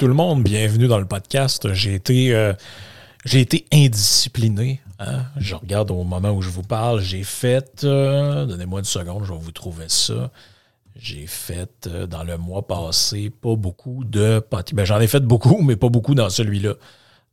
[0.00, 1.74] Tout le monde, bienvenue dans le podcast.
[1.74, 2.54] J'ai été, euh,
[3.26, 4.80] j'ai été indiscipliné.
[4.98, 5.24] hein.
[5.36, 7.02] Je regarde au moment où je vous parle.
[7.02, 10.30] J'ai fait, euh, donnez-moi une seconde, je vais vous trouver ça.
[10.96, 14.74] J'ai fait euh, dans le mois passé pas beaucoup de podcasts.
[14.74, 16.76] Ben, j'en ai fait beaucoup, mais pas beaucoup dans celui-là.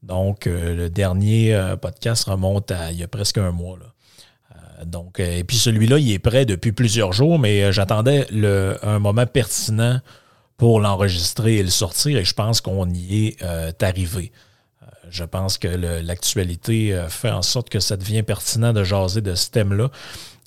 [0.03, 3.77] Donc, le dernier podcast remonte à il y a presque un mois.
[4.85, 8.27] Donc, et puis celui-là, il est prêt depuis plusieurs jours, mais j'attendais
[8.83, 10.01] un moment pertinent
[10.57, 14.31] pour l'enregistrer et le sortir, et je pense qu'on y est euh, arrivé.
[14.81, 19.21] Euh, Je pense que l'actualité euh, fait en sorte que ça devient pertinent de jaser
[19.21, 19.91] de ce thème-là.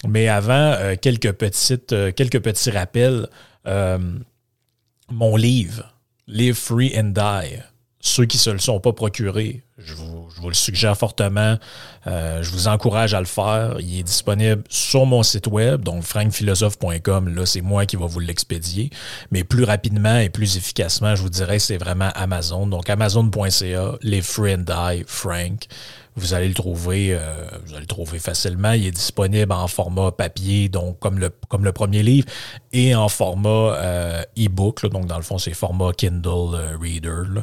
[0.08, 3.28] Mais avant, quelques, petites, quelques petits rappels.
[5.10, 5.94] Mon livre,
[6.26, 7.62] Live Free and Die,
[8.00, 11.56] ceux qui ne se le sont pas procurés, je vous, le suggère fortement.
[12.06, 13.76] Euh, je vous encourage à le faire.
[13.80, 17.34] Il est disponible sur mon site web, donc frankphilosophe.com.
[17.34, 18.90] Là, c'est moi qui va vous l'expédier.
[19.30, 22.66] Mais plus rapidement et plus efficacement, je vous dirais, c'est vraiment Amazon.
[22.66, 25.66] Donc, amazon.ca, Live Free and Die, Frank.
[26.16, 28.72] Vous allez le trouver, euh, vous allez le trouver facilement.
[28.72, 32.26] Il est disponible en format papier, donc comme le, comme le premier livre,
[32.72, 34.84] et en format euh, e-book.
[34.86, 37.42] donc, dans le fond, c'est format Kindle Reader.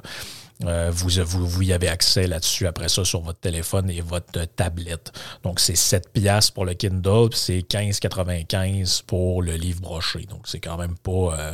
[0.66, 4.46] Euh, vous, vous, vous y avez accès là-dessus après ça sur votre téléphone et votre
[4.56, 5.12] tablette.
[5.44, 10.26] Donc, c'est 7 piastres pour le Kindle, puis c'est 15,95 pour le livre broché.
[10.30, 11.54] Donc, c'est quand même pas euh,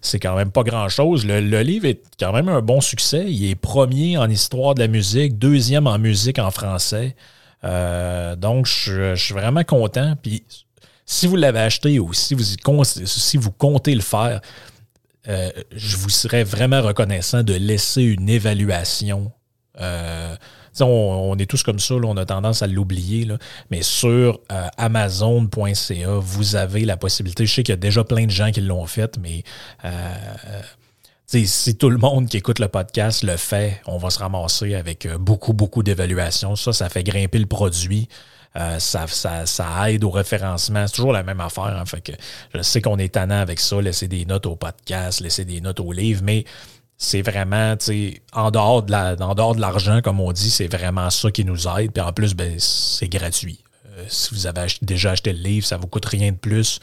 [0.00, 1.24] c'est quand même pas grand-chose.
[1.24, 3.26] Le, le livre est quand même un bon succès.
[3.28, 7.14] Il est premier en histoire de la musique, deuxième en musique en français.
[7.64, 10.14] Euh, donc, je, suis vraiment content.
[10.20, 10.42] Puis,
[11.06, 14.40] si vous l'avez acheté ou si vous, si vous comptez le faire,
[15.28, 19.32] euh, je vous serais vraiment reconnaissant de laisser une évaluation.
[19.80, 20.34] Euh,
[20.80, 23.28] on, est tous comme ça, on a tendance à l'oublier,
[23.70, 27.44] mais sur euh, amazon.ca, vous avez la possibilité.
[27.44, 29.44] Je sais qu'il y a déjà plein de gens qui l'ont fait, mais
[31.26, 35.06] si tout le monde qui écoute le podcast le fait, on va se ramasser avec
[35.18, 36.56] beaucoup, beaucoup d'évaluations.
[36.56, 38.08] Ça, ça fait grimper le produit.
[38.56, 40.86] Euh, ça, aide au référencement.
[40.86, 41.64] C'est toujours la même affaire.
[41.66, 41.84] hein.
[42.04, 42.12] Que
[42.54, 45.78] je sais qu'on est tannant avec ça, laisser des notes au podcast, laisser des notes
[45.80, 46.44] au livre, mais
[46.96, 50.50] c'est vraiment, tu sais, en dehors de la, en dehors de l'argent, comme on dit,
[50.50, 51.92] c'est vraiment ça qui nous aide.
[51.92, 53.60] Puis en plus, ben, c'est gratuit.
[53.86, 56.80] Euh, si vous avez déjà acheté le livre, ça vous coûte rien de plus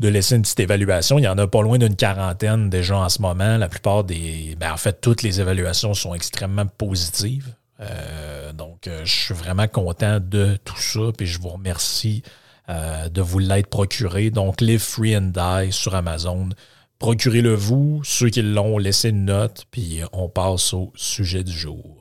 [0.00, 1.18] de laisser une petite évaluation.
[1.18, 3.56] Il y en a pas loin d'une quarantaine déjà en ce moment.
[3.56, 4.56] La plupart des.
[4.60, 7.54] Ben, en fait, toutes les évaluations sont extrêmement positives.
[7.80, 11.12] Euh, donc, euh, je suis vraiment content de tout ça.
[11.16, 12.22] Puis je vous remercie
[12.68, 14.30] euh, de vous l'être procuré.
[14.30, 16.50] Donc, Live Free and Die sur Amazon.
[16.98, 18.00] Procurez-le vous.
[18.04, 19.64] Ceux qui l'ont, laissez une note.
[19.70, 22.00] Puis on passe au sujet du jour.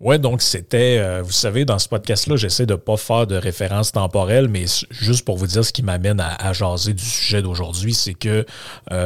[0.00, 4.46] Ouais, donc c'était, vous savez, dans ce podcast-là, j'essaie de pas faire de référence temporelle,
[4.46, 8.46] mais juste pour vous dire ce qui m'amène à, jaser du sujet d'aujourd'hui, c'est que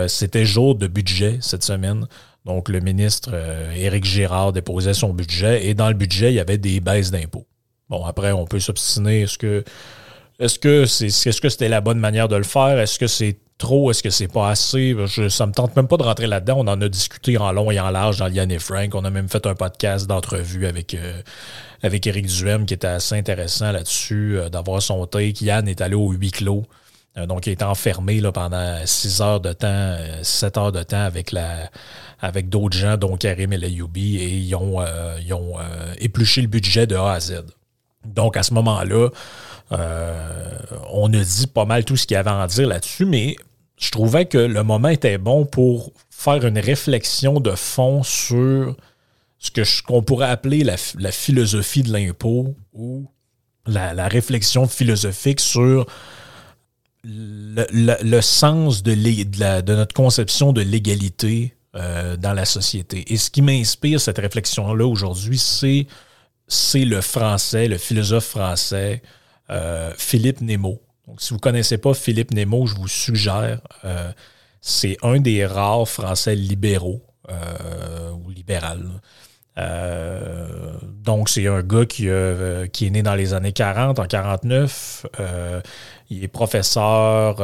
[0.06, 2.06] c'était jour de budget cette semaine.
[2.44, 6.40] Donc, le ministre euh, Éric Girard déposait son budget et dans le budget, il y
[6.40, 7.46] avait des baisses d'impôts.
[7.88, 9.22] Bon, après, on peut s'obstiner.
[9.22, 9.64] Est-ce que
[10.38, 12.78] est-ce que c'est est-ce que c'était la bonne manière de le faire?
[12.78, 13.90] Est-ce que c'est trop?
[13.90, 14.96] Est-ce que c'est pas assez?
[15.06, 16.56] Je, ça me tente même pas de rentrer là-dedans.
[16.58, 18.94] On en a discuté en long et en large dans Liane et Frank.
[18.94, 21.22] On a même fait un podcast d'entrevue avec, euh,
[21.82, 25.44] avec Éric Duhem qui était assez intéressant là-dessus, euh, d'avoir son take.
[25.44, 26.64] Yann est allé au huis clos.
[27.16, 30.82] Euh, donc, il est enfermé là, pendant six heures de temps, euh, sept heures de
[30.82, 31.70] temps avec la
[32.22, 36.40] avec d'autres gens, dont Karim et Layoubi, et ils ont, euh, ils ont euh, épluché
[36.40, 37.42] le budget de A à Z.
[38.06, 39.08] Donc, à ce moment-là,
[39.72, 40.58] euh,
[40.92, 43.36] on a dit pas mal tout ce qu'il y avait à en dire là-dessus, mais
[43.76, 48.76] je trouvais que le moment était bon pour faire une réflexion de fond sur
[49.40, 53.08] ce que qu'on pourrait appeler la, philosophie de l'impôt ou
[53.66, 55.86] la, réflexion philosophique sur
[57.02, 63.10] le, sens de, de, notre conception de l'égalité euh, dans la société.
[63.10, 65.86] Et ce qui m'inspire cette réflexion-là aujourd'hui, c'est,
[66.46, 69.00] c'est le français, le philosophe français
[69.48, 70.82] euh, Philippe Nemo.
[71.08, 74.12] Donc, si vous ne connaissez pas Philippe Nemo, je vous suggère, euh,
[74.60, 77.00] c'est un des rares Français libéraux
[78.22, 79.00] ou libéral.
[81.02, 82.08] donc, c'est un gars qui,
[82.72, 85.06] qui, est né dans les années 40, en 49.
[86.10, 87.40] il est professeur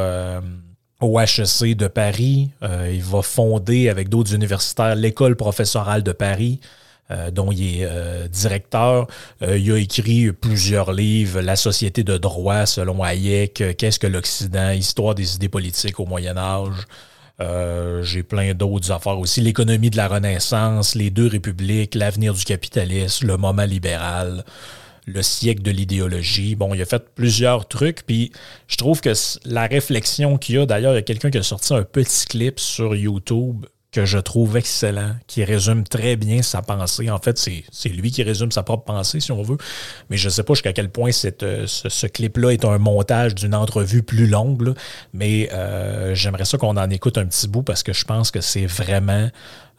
[1.01, 2.49] au HEC de Paris.
[2.61, 6.59] il va fonder avec d'autres universitaires l'école professorale de Paris.
[7.11, 9.07] Euh, dont il est euh, directeur.
[9.41, 14.69] Euh, il a écrit plusieurs livres, La société de droit selon Hayek, Qu'est-ce que l'Occident,
[14.69, 16.85] Histoire des idées politiques au Moyen Âge.
[18.03, 19.41] J'ai plein d'autres affaires aussi.
[19.41, 24.43] L'économie de la Renaissance, les deux républiques, l'avenir du capitalisme, le moment libéral
[25.09, 26.55] le siècle de l'idéologie.
[26.55, 28.31] Bon, il a fait plusieurs trucs, puis
[28.67, 29.13] je trouve que
[29.45, 32.25] la réflexion qu'il y a, d'ailleurs, il y a quelqu'un qui a sorti un petit
[32.25, 37.09] clip sur YouTube que je trouve excellent, qui résume très bien sa pensée.
[37.09, 39.57] En fait, c'est lui qui résume sa propre pensée, si on veut.
[40.09, 41.09] Mais je ne sais pas jusqu'à quel point
[41.41, 44.75] euh, ce, clip-là est un montage d'une entrevue plus longue.
[45.13, 48.41] Mais euh, j'aimerais ça qu'on en écoute un petit bout parce que je pense que
[48.41, 49.29] c'est vraiment...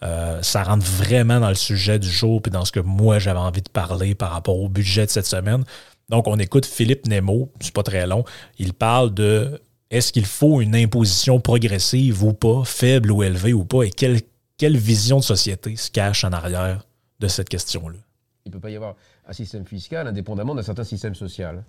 [0.03, 3.39] Euh, ça rentre vraiment dans le sujet du jour puis dans ce que moi j'avais
[3.39, 5.65] envie de parler par rapport au budget de cette semaine.
[6.09, 8.25] Donc, on écoute Philippe Nemo, c'est pas très long.
[8.59, 9.61] Il parle de
[9.91, 14.21] est-ce qu'il faut une imposition progressive ou pas, faible ou élevée ou pas, et quelle,
[14.57, 16.87] quelle vision de société se cache en arrière
[17.19, 17.99] de cette question-là?
[18.45, 18.97] Il ne peut pas y avoir
[19.29, 21.63] un système fiscal indépendamment d'un certain système social.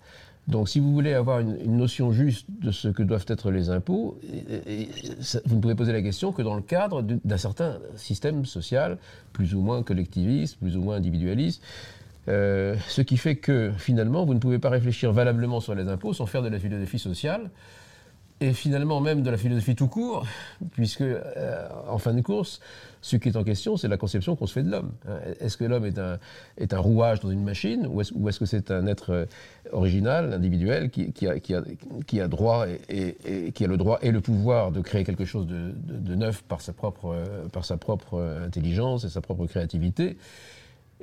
[0.48, 4.20] Donc si vous voulez avoir une, notion juste de ce que doivent être les impôts,
[5.46, 8.98] vous ne pouvez poser la question que dans le cadre d'un certain système social,
[9.34, 11.62] plus ou moins collectiviste, plus ou moins individualiste.
[12.28, 16.14] Euh, ce qui fait que finalement, vous ne pouvez pas réfléchir valablement sur les impôts
[16.14, 17.50] sans faire de la philosophie sociale
[18.42, 20.26] et finalement même de la philosophie tout court,
[20.72, 22.60] puisque euh, en fin de course,
[23.02, 24.92] ce qui est en question, c'est la conception qu'on se fait de l'homme.
[25.08, 25.20] Hein.
[25.40, 26.18] Est-ce que l'homme est un,
[26.58, 29.26] est un rouage dans une machine, ou est-ce, que c'est un être euh,
[29.72, 34.22] original, individuel, qui, qui, a, qui, a, droit et, qui a le droit et le
[34.22, 38.40] pouvoir de créer quelque chose de, de, neuf par sa, propre, euh, par sa propre
[38.44, 40.18] intelligence et sa propre créativité?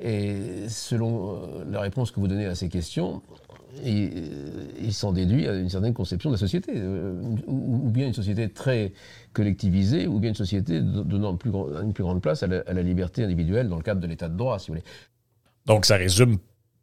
[0.01, 3.21] Et selon la réponse que vous donnez à ces questions,
[3.85, 8.13] euh, il s'en déduit à une certaine conception de la société, euh, ou, bien une
[8.13, 8.93] société très
[9.33, 11.37] collectivisée, ou bien une société donnant
[11.81, 14.57] une plus grande place à la, liberté individuelle dans le cadre de l'état de droit,
[14.57, 14.85] si vous voulez.
[15.65, 16.37] Donc ça résume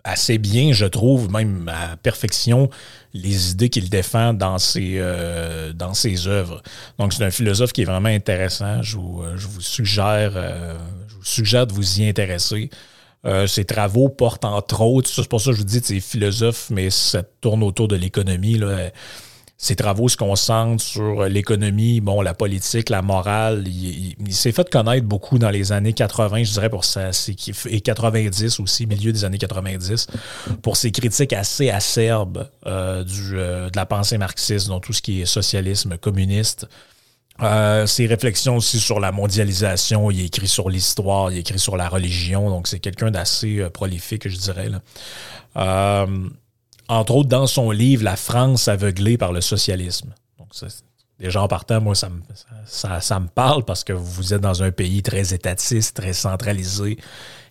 [0.05, 2.71] assez bien, je trouve, même à perfection,
[3.13, 6.63] les idées qu'il défend dans ses, euh, dans ses œuvres.
[6.97, 8.83] Donc, c'est un philosophe qui est vraiment intéressant.
[8.83, 9.25] Je vous
[9.59, 10.31] suggère,
[11.09, 12.71] je vous suggère de vous y intéresser.
[13.27, 16.71] Euh, ses travaux portent entre autres, c'est pour ça que je vous dis, c'est philosophe,
[16.71, 18.61] mais ça tourne autour de l'économie.
[19.59, 23.67] Ses travaux se concentrent sur l'économie, bon, la politique, la morale.
[23.67, 27.11] Il, s'est fait connaître beaucoup dans les années 80, je dirais, pour ça,
[27.71, 30.09] et 90 aussi, milieu des années 90,
[30.61, 35.01] pour ses critiques assez acerbes euh, du, euh, de la pensée marxiste, dont tout ce
[35.01, 36.69] qui est socialisme, communiste.
[37.43, 41.89] Euh, ses réflexions aussi sur la mondialisation, il écrit sur l'histoire, il écrit sur la
[41.89, 44.71] religion, donc c'est quelqu'un d'assez euh, prolifique, je dirais.
[45.57, 46.29] Euh,
[46.89, 50.15] entre autres, dans son livre La France aveuglée par le socialisme.
[50.39, 50.49] Donc,
[51.19, 52.23] déjà en partant, moi, ça me,
[52.65, 56.97] ça, me parle parce que vous êtes dans un pays très étatiste, très centralisé,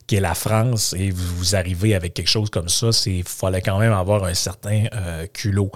[0.08, 3.77] qui est la France, et vous, arrivez avec quelque chose comme ça, il fallait quand
[3.77, 4.86] même avoir un certain
[5.34, 5.72] culot.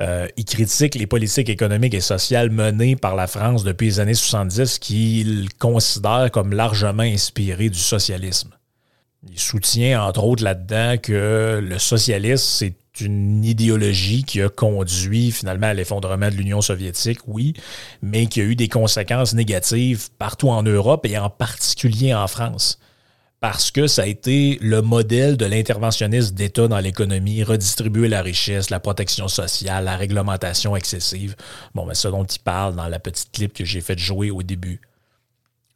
[0.00, 4.14] Euh, il critique les politiques économiques et sociales menées par la France depuis les années
[4.14, 8.50] 70 qu'il considère comme largement inspirées du socialisme.
[9.28, 15.68] Il soutient entre autres là-dedans que le socialisme, c'est une idéologie qui a conduit finalement
[15.68, 17.52] à l'effondrement de l'Union soviétique, oui,
[18.02, 22.78] mais qui a eu des conséquences négatives partout en Europe et en particulier en France
[23.40, 28.68] parce que ça a été le modèle de l'interventionnisme d'État dans l'économie, redistribuer la richesse,
[28.68, 31.34] la protection sociale, la réglementation excessive.
[31.74, 34.42] Bon, ben, ce dont il parle dans la petite clip que j'ai fait jouer au
[34.42, 34.82] début.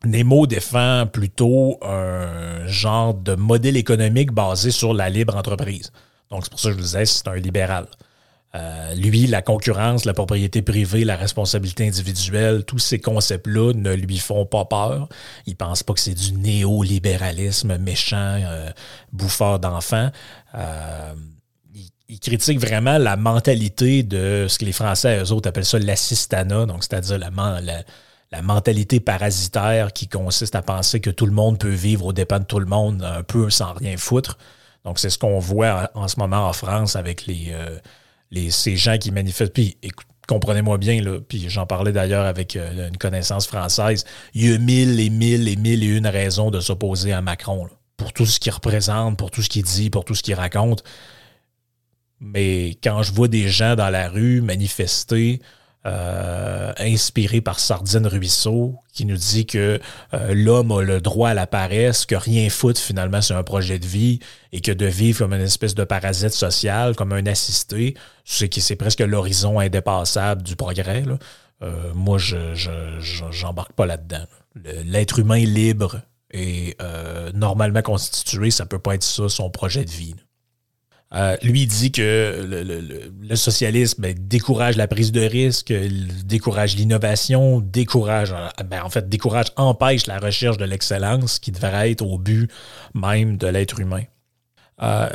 [0.04, 5.90] Nemo défend plutôt un genre de modèle économique basé sur la libre entreprise.
[6.30, 7.86] Donc, c'est pour ça que je vous disais, c'est un libéral.
[8.54, 14.18] Euh, lui, la concurrence, la propriété privée, la responsabilité individuelle, tous ces concepts-là ne lui
[14.18, 15.08] font pas peur.
[15.46, 18.70] Il pense pas que c'est du néolibéralisme méchant, euh,
[19.12, 20.10] bouffeur d'enfants.
[20.54, 21.14] Euh,
[22.08, 26.66] il critique vraiment la mentalité de ce que les Français, eux autres, appellent ça l'assistanat,
[26.66, 27.60] donc c'est-à-dire la,
[28.30, 32.40] la, mentalité parasitaire qui consiste à penser que tout le monde peut vivre aux dépens
[32.40, 34.38] de tout le monde, un peu sans rien foutre.
[34.84, 37.78] Donc c'est ce qu'on voit en, ce moment en France avec les, euh,
[38.50, 39.52] ces gens qui manifestent.
[39.52, 39.76] Puis
[40.26, 44.98] comprenez-moi bien, puis j'en parlais d'ailleurs avec euh, une connaissance française, il y a mille
[45.00, 47.68] et mille et mille et une raisons de s'opposer à Macron.
[47.96, 50.82] pour tout ce qu'il représente, pour tout ce qu'il dit, pour tout ce qu'il raconte.
[52.20, 55.40] Mais quand je vois des gens dans la rue manifester,
[55.86, 59.78] euh, inspirés par Sardine Ruisseau, qui nous dit que
[60.14, 63.78] euh, l'homme a le droit à la paresse, que rien foutre finalement c'est un projet
[63.78, 64.18] de vie
[64.52, 68.76] et que de vivre comme une espèce de parasite social, comme un assisté, c'est c'est
[68.76, 71.04] presque l'horizon indépassable du progrès.
[71.62, 72.54] Euh, moi, je
[73.30, 74.24] j'embarque pas là-dedans.
[74.86, 76.00] L'être humain libre
[76.30, 76.78] et
[77.34, 80.14] normalement constitué, ça peut pas être ça son projet de vie.
[81.14, 85.72] Euh, lui dit que le, socialisme ben, décourage la prise de risque,
[86.24, 91.92] décourage l'innovation, décourage, euh, ben, en fait, décourage, empêche la recherche de l'excellence qui devrait
[91.92, 92.50] être au but
[92.94, 94.02] même de l'être humain.
[94.82, 95.08] Euh,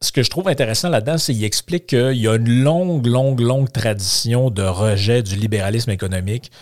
[0.00, 3.40] ce que je trouve intéressant là-dedans, c'est qu'il explique qu'il y a une longue, longue,
[3.40, 6.52] longue tradition de rejet du libéralisme économique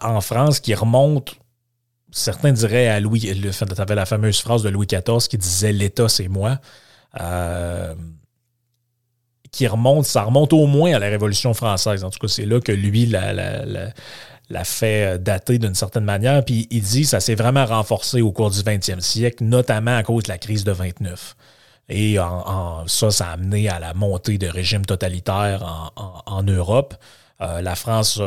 [0.00, 1.34] en France qui remonte
[2.12, 6.08] certains diraient à Louis, tu avais la fameuse phrase de Louis XIV qui disait L'État,
[6.08, 6.60] c'est moi.
[7.18, 7.94] Euh,
[9.50, 12.04] qui remonte, ça remonte au moins à la Révolution française.
[12.04, 16.44] En tout cas, c'est là que lui l'a, fait dater d'une certaine manière.
[16.44, 20.04] Puis il dit que ça s'est vraiment renforcé au cours du 20e siècle, notamment à
[20.04, 21.36] cause de la crise de 29.
[21.88, 22.16] Et
[22.86, 26.94] ça, ça a amené à la montée de régimes totalitaires en, Europe.
[27.40, 28.20] Euh, la France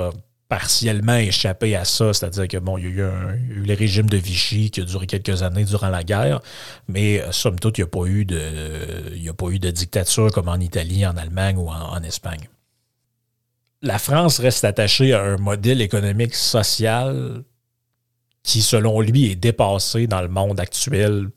[0.53, 3.11] partiellement échappé à ça, c'est-à-dire que bon, il y, a
[3.49, 6.41] eu le régime de Vichy qui a duré quelques années durant la guerre,
[6.87, 8.39] mais euh, somme toute, il n'y a pas eu de,
[9.15, 12.47] il a pas eu de dictature comme en Italie, en Allemagne ou en, Espagne.
[13.81, 17.43] La France reste attachée à un modèle économique social
[18.43, 21.29] qui, selon lui, est dépassé dans le monde actuel,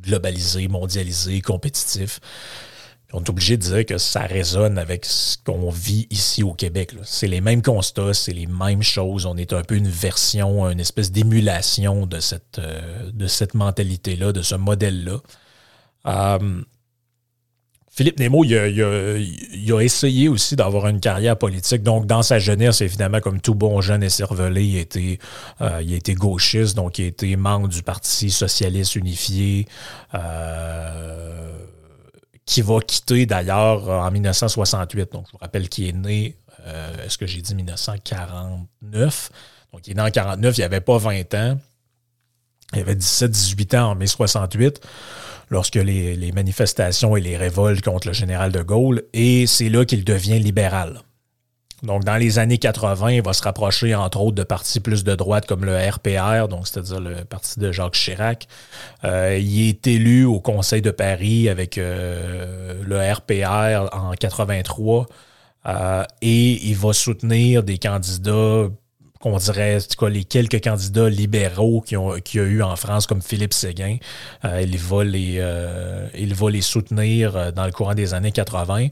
[0.00, 2.18] globalisé, mondialisé, compétitif
[3.12, 6.94] on est obligé de dire que ça résonne avec ce qu'on vit ici au Québec.
[7.04, 9.24] C'est les mêmes constats, c'est les mêmes choses.
[9.24, 14.32] On est un peu une version, une espèce d'émulation de cette, euh, de cette mentalité-là,
[14.32, 15.20] de ce modèle-là.
[16.06, 16.62] Euh,
[17.98, 21.82] Philippe Nemo, il a, essayé aussi d'avoir une carrière politique.
[21.82, 25.18] Donc, dans sa jeunesse, évidemment, comme tout bon jeune et cervelé, il a été,
[25.62, 29.66] euh, il a été gauchiste, donc il a été membre du Parti socialiste unifié.
[30.14, 31.58] Euh,
[32.48, 35.12] qui va quitter d'ailleurs en 1968.
[35.12, 36.34] Donc, je vous rappelle qu'il est né,
[36.66, 39.30] euh, est-ce que j'ai dit 1949?
[39.72, 41.58] Donc, il est né en 49, il n'avait pas 20 ans.
[42.72, 44.80] Il avait 17-18 ans en mai 68,
[45.50, 50.04] lorsque les, manifestations et les révoltes contre le général de Gaulle, et c'est là qu'il
[50.04, 51.02] devient libéral.
[51.82, 55.14] Donc, dans les années 80, il va se rapprocher, entre autres, de partis plus de
[55.14, 58.48] droite comme le RPR, donc c'est-à-dire le parti de Jacques Chirac.
[59.04, 65.06] Euh, il est élu au Conseil de Paris avec euh, le RPR en 83
[65.66, 68.68] euh, et il va soutenir des candidats
[69.20, 69.78] qu'on dirait,
[70.10, 73.96] les quelques candidats libéraux qu'il qui a eu en France, comme Philippe Séguin.
[74.44, 78.32] Euh, il, va les, euh, il va les soutenir euh, dans le courant des années
[78.32, 78.88] 80,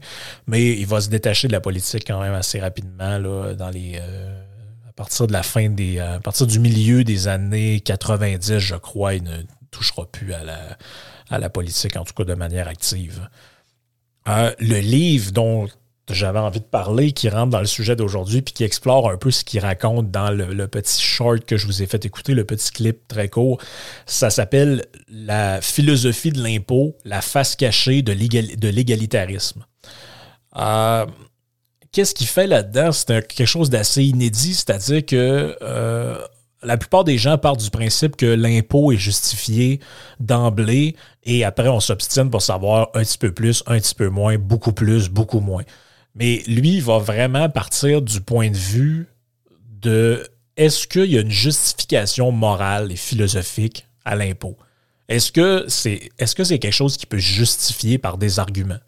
[0.47, 5.33] mais il va se détacher de la politique quand même assez rapidement à partir de
[5.33, 5.99] la fin des.
[5.99, 10.59] à partir du milieu des années 90, je crois, il ne touchera plus à la,
[11.29, 13.29] à la politique, en tout cas de manière active.
[14.25, 15.67] le livre dont
[16.09, 19.31] j'avais envie de parler, qui rentre dans le sujet d'aujourd'hui, puis qui explore un peu
[19.31, 22.71] ce qu'il raconte dans le, petit short que je vous ai fait écouter, le petit
[22.71, 23.59] clip très court.
[24.05, 29.65] Ça s'appelle La philosophie de l'impôt, la face cachée de l'égalitarisme.
[30.55, 31.05] Euh,
[31.91, 32.91] qu'est-ce qu'il fait là-dedans?
[32.91, 36.17] C'est quelque chose d'assez inédit, c'est-à-dire que euh,
[36.63, 39.79] la plupart des gens partent du principe que l'impôt est justifié
[40.19, 44.37] d'emblée et après on s'obstine pour savoir un petit peu plus, un petit peu moins,
[44.37, 45.63] beaucoup plus, beaucoup moins.
[46.17, 49.07] Mais lui, il va vraiment partir du point de vue
[49.69, 54.57] de est-ce qu'il y a une justification morale et philosophique à l'impôt?
[55.07, 58.81] Est-ce que c'est est -ce c'est quelque chose qui peut justifier par des arguments?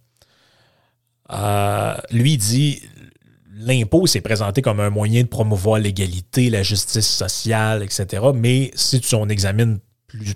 [1.32, 2.82] Euh, lui dit
[3.54, 8.06] l'impôt s'est présenté comme un moyen de promouvoir l'égalité, la justice sociale, etc.
[8.34, 10.36] Mais si tu en examines plus,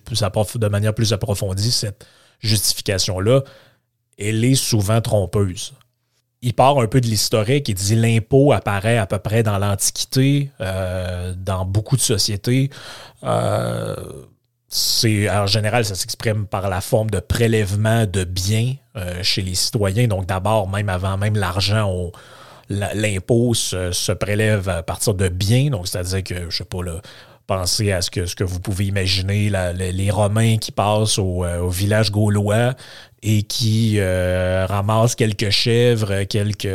[0.60, 2.06] de manière plus approfondie, cette
[2.40, 3.42] justification-là,
[4.20, 5.74] elle est souvent trompeuse
[6.44, 10.52] il part un peu de l'historique et dit l'impôt apparaît à peu près dans l'Antiquité,
[10.60, 12.70] euh, dans beaucoup de sociétés.
[13.24, 13.96] Euh,
[15.32, 20.08] en général, ça s'exprime par la forme de prélèvement de biens euh, chez les citoyens.
[20.08, 22.12] Donc d'abord, même avant même l'argent,
[22.70, 25.70] l'impôt se, prélève à partir de biens.
[25.70, 27.02] Donc c'est-à-dire que, je sais pas, là,
[27.48, 31.68] pensez à ce que, ce que vous pouvez imaginer, les, Romains qui passent au, euh,
[31.70, 32.74] village gaulois
[33.22, 36.68] et qui euh, ramassent quelques chèvres, quelques,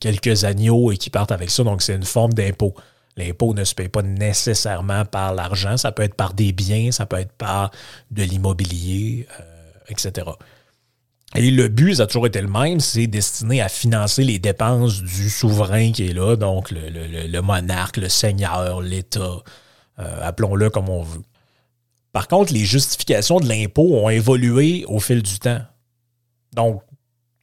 [0.00, 1.62] quelques agneaux et qui partent avec ça.
[1.64, 2.74] Donc c'est une forme d'impôt.
[3.16, 7.04] L'impôt ne se paye pas nécessairement par l'argent, ça peut être par des biens, ça
[7.04, 7.70] peut être par
[8.10, 9.44] de l'immobilier, euh,
[9.90, 10.30] etc.
[11.34, 15.02] Et le but, ça a toujours été le même, c'est destiné à financer les dépenses
[15.02, 19.40] du souverain qui est là, donc le, monarque, le seigneur, l'État, euh,
[20.20, 21.22] appelons-le comme on veut.
[22.12, 25.62] Par contre, les justifications de l'impôt ont évolué au fil du temps.
[26.54, 26.82] Donc,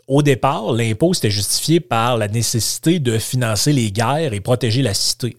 [0.08, 4.94] au départ, l'impôt, c'était justifié par la nécessité de financer les guerres et protéger la
[4.94, 5.38] cité.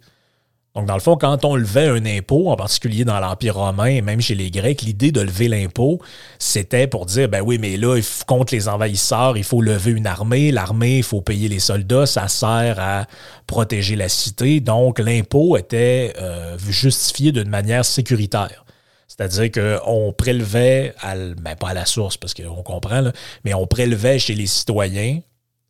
[0.77, 4.03] Donc, dans le fond, quand on levait un impôt, en particulier dans l'Empire romain et
[4.03, 6.01] même chez les Grecs, l'idée de lever l'impôt,
[6.39, 10.53] c'était pour dire, ben oui, mais là, contre les envahisseurs, il faut lever une armée.
[10.53, 12.07] L'armée, il faut payer les soldats.
[12.07, 13.07] Ça sert à
[13.49, 14.61] protéger la cité.
[14.61, 18.65] Donc, l'impôt était euh, justifié d'une manière sécuritaire.
[19.09, 23.11] C'est-à-dire qu'on prélevait, à, ben pas à la source, parce qu'on comprend,
[23.45, 25.21] mais on prélevait chez les citoyens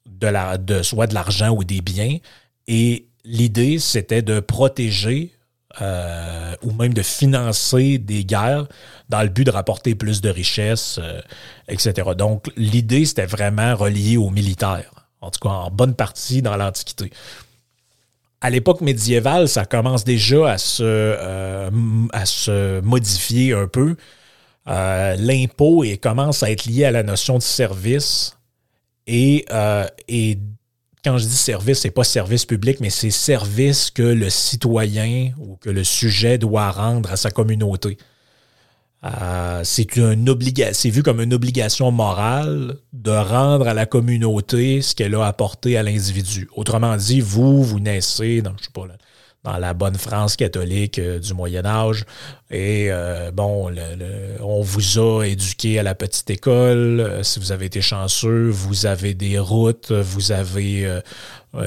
[0.06, 2.18] de la, de, soit de l'argent ou des biens,
[2.68, 5.32] et l'idée, c'était de protéger
[5.80, 8.66] euh, ou même de financer des guerres
[9.08, 11.20] dans le but de rapporter plus de richesses, euh,
[11.68, 12.10] etc.
[12.16, 17.12] Donc, l'idée, c'était vraiment relié aux militaires, en tout cas en bonne partie dans l'Antiquité.
[18.40, 21.70] À l'époque médiévale, ça commence déjà à se, euh,
[22.12, 23.96] à se modifier un peu.
[24.66, 28.36] L'impôt commence à être lié à la notion de service
[29.06, 29.44] et,
[30.08, 30.38] et
[31.04, 35.56] quand je dis service, c'est pas service public, mais c'est service que le citoyen ou
[35.56, 37.96] que le sujet doit rendre à sa communauté.
[39.02, 39.86] Euh, c'est
[40.72, 45.78] c'est vu comme une obligation morale de rendre à la communauté ce qu'elle a apporté
[45.78, 46.48] à l'individu.
[46.54, 48.86] Autrement dit, vous, vous naissez dans, je sais pas,
[49.42, 52.04] dans la bonne France catholique euh, du Moyen Âge.
[52.50, 53.72] Et euh, bon,
[54.40, 57.00] on vous a éduqué à la petite école.
[57.00, 61.00] Euh, si vous avez été chanceux, vous avez des routes, vous avez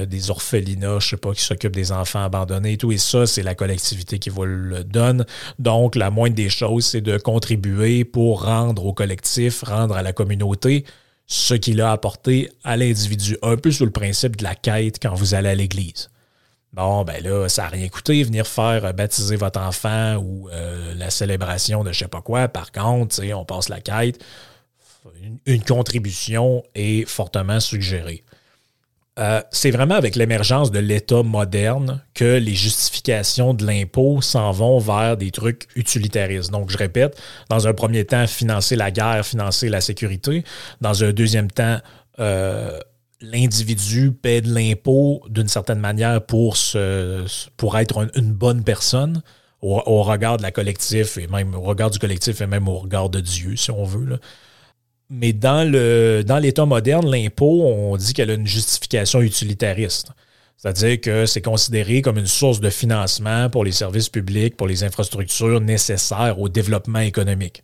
[0.06, 2.92] des orphelinats, je sais pas, qui s'occupent des enfants abandonnés et tout.
[2.92, 5.26] Et ça, c'est la collectivité qui vous le donne.
[5.60, 10.14] Donc, la moindre des choses, c'est de contribuer pour rendre au collectif, rendre à la
[10.14, 10.86] communauté
[11.28, 13.38] ce qu'il a apporté à l'individu.
[13.42, 16.10] Un peu sous le principe de la quête quand vous allez à l'église.
[16.74, 20.96] Bon, ben là, ça n'a rien coûté venir faire euh, baptiser votre enfant ou euh,
[20.96, 22.48] la célébration de je sais pas quoi.
[22.48, 24.20] Par contre, on passe la quête.
[25.46, 28.24] Une, contribution est fortement suggérée.
[29.20, 34.80] Euh, c'est vraiment avec l'émergence de l'État moderne que les justifications de l'impôt s'en vont
[34.80, 36.50] vers des trucs utilitaristes.
[36.50, 40.44] Donc, je répète, dans un premier temps, financer la guerre, financer la sécurité.
[40.82, 41.80] Dans un deuxième temps,
[43.24, 46.58] l'individu paie de l'impôt d'une certaine manière pour,
[47.58, 49.24] pour être une bonne personne
[49.62, 53.10] au, regard de la collectif et même au regard du collectif et même au regard
[53.10, 54.20] de Dieu, si on veut.
[55.10, 60.10] Mais dans, le, dans l'État moderne, l'impôt, on dit qu'elle a une justification utilitariste.
[60.58, 64.84] C'est-à-dire que c'est considéré comme une source de financement pour les services publics, pour les
[64.84, 67.64] infrastructures nécessaires au développement économique.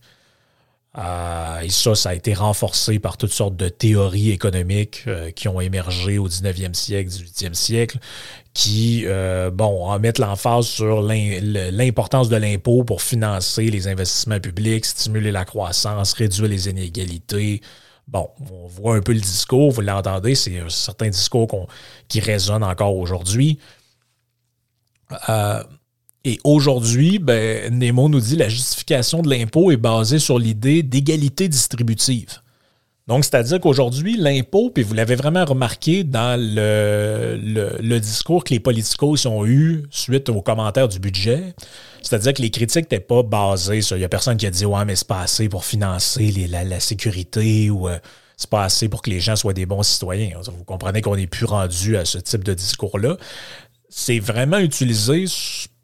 [1.00, 5.48] Euh, et ça, ça a été renforcé par toutes sortes de théories économiques euh, qui
[5.48, 8.00] ont émergé au 19e siècle, 18e siècle,
[8.54, 14.86] qui, euh, bon, en mettent l'emphase sur l'importance de l'impôt pour financer les investissements publics,
[14.86, 17.62] stimuler la croissance, réduire les inégalités.
[18.08, 21.68] Bon, on voit un peu le discours, vous l'entendez, c'est un certain discours
[22.08, 23.60] qui résonne encore aujourd'hui.
[26.26, 31.48] Et aujourd'hui, ben, Nemo nous dit la justification de l'impôt est basée sur l'idée d'égalité
[31.48, 32.40] distributive.
[33.10, 39.26] Donc, c'est-à-dire qu'aujourd'hui, l'impôt, puis vous l'avez vraiment remarqué dans le, discours que les politicos
[39.26, 41.56] ont eu suite aux commentaires du budget,
[42.04, 43.96] c'est-à-dire que les critiques n'étaient pas basées sur.
[43.96, 46.80] Il n'y a personne qui a dit Ouais, mais c'est pas assez pour financer la,
[46.80, 47.98] sécurité ou euh,
[48.38, 50.40] c'est pas assez pour que les gens soient des bons citoyens.
[50.46, 53.18] Vous comprenez qu'on n'est plus rendu à ce type de discours-là.
[53.90, 55.26] C'est vraiment utilisé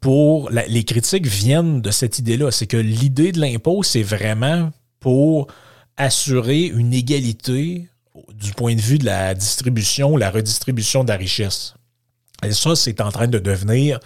[0.00, 0.50] pour.
[0.50, 2.50] les critiques viennent de cette idée-là.
[2.50, 5.48] C'est que l'idée de l'impôt, c'est vraiment pour
[5.96, 7.88] assurer une égalité
[8.34, 11.74] du point de vue de la distribution, la redistribution de la richesse.
[12.44, 13.98] Et ça, c'est en train de devenir,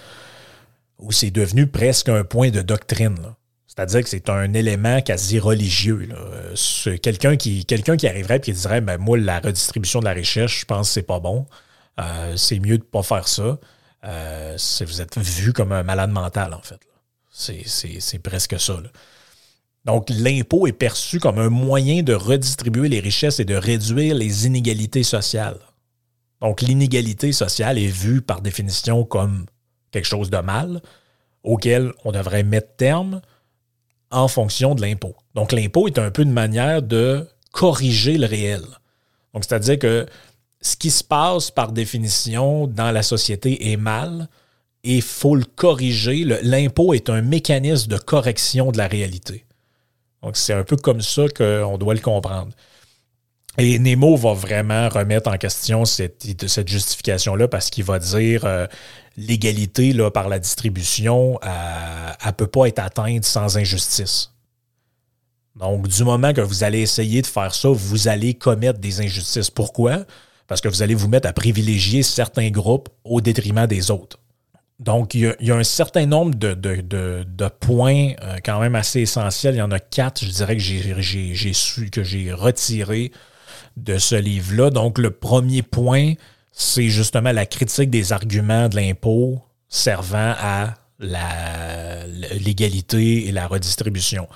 [0.99, 3.19] ou c'est devenu presque un point de doctrine.
[3.67, 6.09] C'est-à-dire que c'est un élément quasi religieux.
[7.03, 10.51] Quelqu'un qui, quelqu'un qui arriverait et qui dirait ben, Moi, la redistribution de la richesse,
[10.51, 11.47] je pense que c'est pas bon.
[12.01, 13.59] Euh, c'est mieux de ne pas faire ça.
[14.05, 16.81] Euh, vous êtes vu comme un malade mental, en fait.
[17.31, 18.77] C'est presque ça.
[19.85, 24.47] Donc, l'impôt est perçu comme un moyen de redistribuer les richesses et de réduire les
[24.47, 25.59] inégalités sociales.
[26.41, 29.47] Donc, l'inégalité sociale est vue par définition comme
[29.91, 30.83] quelque chose de mal
[31.43, 33.21] auquel on devrait mettre terme
[34.11, 35.15] en fonction de l'impôt.
[35.35, 38.63] Donc, l'impôt est un peu une manière de corriger le réel.
[39.33, 40.07] Donc, c'est-à-dire que
[40.61, 44.29] ce qui se passe par définition dans la société est mal
[44.85, 46.25] et il faut le corriger.
[46.43, 49.45] L'impôt est un mécanisme de correction de la réalité.
[50.23, 52.53] Donc, c'est un peu comme ça qu'on doit le comprendre.
[53.59, 56.25] Et Nemo va vraiment remettre en question cette,
[56.67, 58.67] justification-là parce qu'il va dire euh,
[59.17, 64.33] l'égalité par la distribution, elle ne peut pas être atteinte sans injustice.
[65.57, 69.51] Donc, du moment que vous allez essayer de faire ça, vous allez commettre des injustices.
[69.51, 70.05] Pourquoi?
[70.51, 74.19] Parce que vous allez vous mettre à privilégier certains groupes au détriment des autres.
[74.81, 79.55] Donc, il y, a, un certain nombre de, points euh, quand même assez essentiels.
[79.55, 83.13] Il y en a quatre, je dirais, que j'ai su, que j'ai retiré
[83.77, 84.71] de ce livre-là.
[84.71, 86.15] Donc, le premier point,
[86.51, 94.27] c'est justement la critique des arguments de l'impôt servant à l'égalité et la redistribution.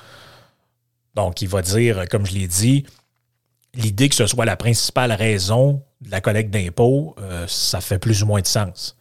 [1.16, 2.85] Donc, il va dire, comme je l'ai dit,
[3.74, 8.27] l'idée que ce soit la principale raison la collecte d'impôts, euh, ça fait plus ou
[8.27, 8.97] moins de sens.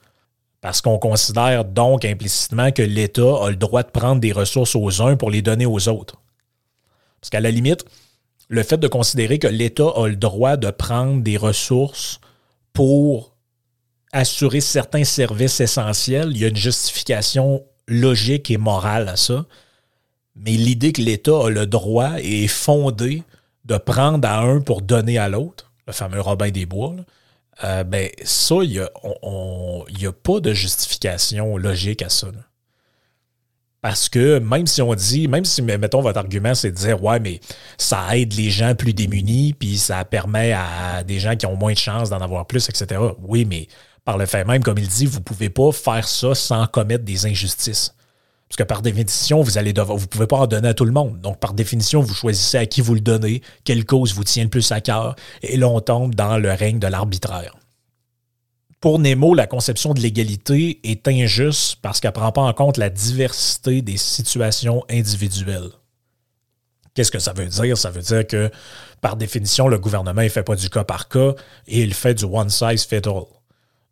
[0.62, 5.02] Parce qu'on considère donc implicitement que l'État a le droit de prendre des ressources aux
[5.02, 6.22] uns pour les donner aux autres.
[7.20, 7.86] Parce qu'à la limite,
[8.48, 12.20] le fait de considérer que l'État a le droit de prendre des ressources
[12.72, 13.36] pour
[14.14, 19.46] assurer certains services essentiels, il y a une justification logique et morale à ça.
[20.36, 23.24] Mais l'idée que l'État a le droit et est fondée
[23.66, 26.96] de prendre à un pour donner à l'autre, le fameux Robin des Bois,
[27.64, 32.28] euh, ben ça, il n'y a, pas de justification logique à ça.
[33.82, 37.20] Parce que même si on dit, même si, mettons, votre argument, c'est de dire, ouais,
[37.20, 37.42] mais
[37.78, 41.74] ça aide les gens plus démunis, puis ça permet à des gens qui ont moins
[41.74, 43.02] de chances d'en avoir plus, etc.
[43.22, 43.68] Oui, mais
[44.06, 47.04] par le fait même, comme il dit, vous ne pouvez pas faire ça sans commettre
[47.04, 47.94] des injustices.
[48.54, 50.92] Parce que par définition, vous allez devoir, vous pouvez pas en donner à tout le
[50.92, 51.20] monde.
[51.22, 54.50] Donc, par définition, vous choisissez à qui vous le donnez, quelle cause vous tient le
[54.52, 57.56] plus à cœur, et là, on tombe dans le règne de l'arbitraire.
[58.80, 62.78] Pour Nemo, la conception de l'égalité est injuste parce qu'elle ne prend pas en compte
[62.78, 65.72] la diversité des situations individuelles.
[66.94, 67.76] Qu'est-ce que ça veut dire?
[67.76, 68.52] Ça veut dire que,
[69.02, 71.34] par définition, le gouvernement ne fait pas du cas par cas
[71.66, 73.26] et il fait du one size fit all.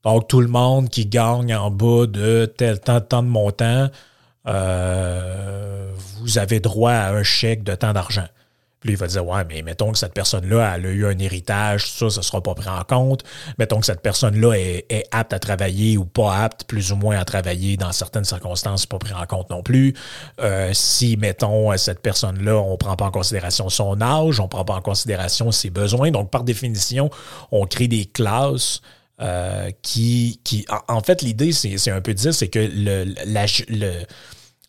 [0.04, 3.89] Donc, tout le monde qui gagne en bas de tel temps, tant de montant
[4.47, 8.27] euh, vous avez droit à un chèque de tant d'argent.
[8.82, 12.10] Puis il va dire, ouais, mais mettons que cette personne-là, a eu un héritage, ça,
[12.10, 13.23] ça ne sera pas pris en compte.
[13.60, 17.23] Mettons que cette personne-là est, apte à travailler ou pas apte, plus ou moins à
[17.23, 19.93] travailler dans certaines circonstances, pas pris en compte non plus.
[20.39, 24.49] Euh, si, mettons, cette personne-là, on ne prend pas en considération son âge, on ne
[24.49, 26.10] prend pas en considération ses besoins.
[26.10, 27.12] Donc, par définition,
[27.51, 28.82] on crée des classes
[29.21, 32.60] euh, qui, qui, en, fait, l'idée, c'est un peu dire, c'est que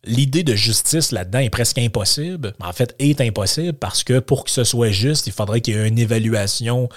[0.04, 2.54] l'idée de justice là-dedans est presque impossible.
[2.60, 5.78] En fait, est impossible parce que pour que ce soit juste, il faudrait qu'il y
[5.78, 6.88] ait une évaluation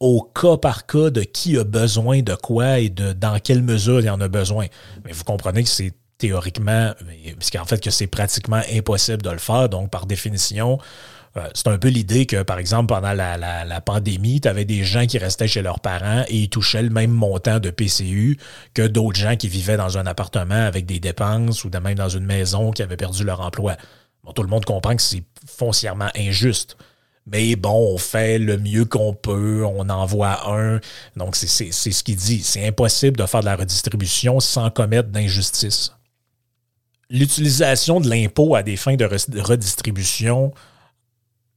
[0.00, 4.00] au cas par cas de qui a besoin de quoi et de dans quelle mesure
[4.00, 4.66] il en a besoin.
[5.04, 6.92] Mais vous comprenez que c'est théoriquement,
[7.38, 9.68] puisqu'en fait que c'est pratiquement impossible de le faire.
[9.68, 10.78] Donc, par définition,
[11.36, 15.06] euh, c'est un peu l'idée que, par exemple, pendant la, pandémie, tu avais des gens
[15.06, 18.38] qui restaient chez leurs parents et ils touchaient le même montant de PCU
[18.72, 22.24] que d'autres gens qui vivaient dans un appartement avec des dépenses ou même dans une
[22.24, 23.76] maison qui avaient perdu leur emploi.
[24.22, 26.76] Bon, tout le monde comprend que c'est foncièrement injuste.
[27.26, 30.80] Mais bon, on fait le mieux qu'on peut, on envoie un.
[31.16, 32.42] Donc, c'est ce qu'il dit.
[32.42, 35.92] C'est impossible de faire de la redistribution sans commettre d'injustice.
[37.10, 39.04] L'utilisation de l'impôt à des fins de
[39.40, 40.52] redistribution,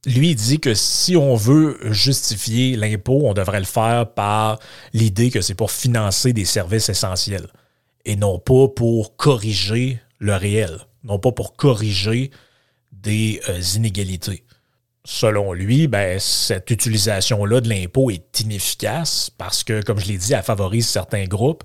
[0.06, 4.58] lui, dit que si on veut justifier l'impôt, on devrait le faire par
[4.92, 7.48] l'idée que c'est pour financer des services essentiels
[8.04, 12.30] et non pas pour corriger le réel, non pas pour corriger
[12.92, 14.44] des euh, inégalités.
[15.04, 20.32] Selon lui, ben, cette utilisation-là de l'impôt est inefficace parce que, comme je l'ai dit,
[20.32, 21.64] elle favorise certains groupes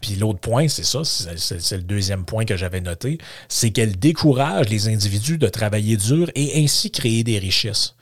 [0.00, 4.68] puis, l'autre point, c'est ça, c'est le deuxième point que j'avais noté, c'est qu'elle décourage
[4.68, 7.94] les individus de travailler dur et ainsi créer des richesses.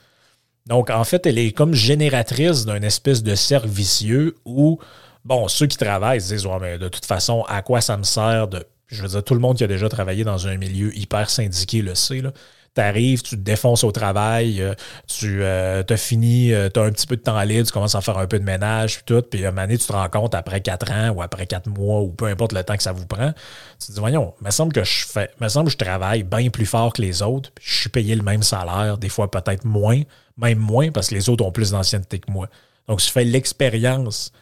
[0.66, 4.78] Donc, en fait, elle est comme génératrice d'un espèce de cercle vicieux où,
[5.24, 8.04] bon, ceux qui travaillent se disent, ouais, mais de toute façon, à quoi ça me
[8.04, 8.64] sert de.
[8.86, 11.82] Je veux dire, tout le monde qui a déjà travaillé dans un milieu hyper syndiqué
[11.82, 12.32] le sait, là
[12.74, 14.74] Tu arrives, tu te défonces au travail, euh,
[15.06, 18.00] tu euh, as fini, tu as un petit peu de temps libre, tu commences à
[18.00, 20.34] faire un peu de ménage, puis tout, puis à un moment tu te rends compte
[20.34, 23.06] après quatre ans ou après quatre mois ou peu importe le temps que ça vous
[23.06, 23.32] prend,
[23.78, 26.50] tu te dis, voyons, il me semble que je fais, me semble je travaille bien
[26.50, 29.64] plus fort que les autres, puis je suis payé le même salaire, des fois peut-être
[29.64, 30.02] moins,
[30.36, 32.48] même moins parce que les autres ont plus d'ancienneté que moi.
[32.88, 34.32] Donc, je fais l'expérience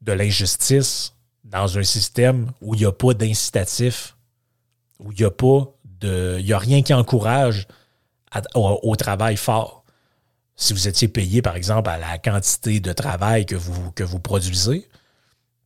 [0.00, 4.16] de l'injustice dans un système où il n'y a pas d'incitatif,
[4.98, 6.36] où il n'y a pas de.
[6.40, 7.66] Il y a rien qui encourage
[8.54, 9.84] au, travail fort.
[10.56, 14.88] Si vous étiez payé, par exemple, à la quantité de travail que vous, produisez,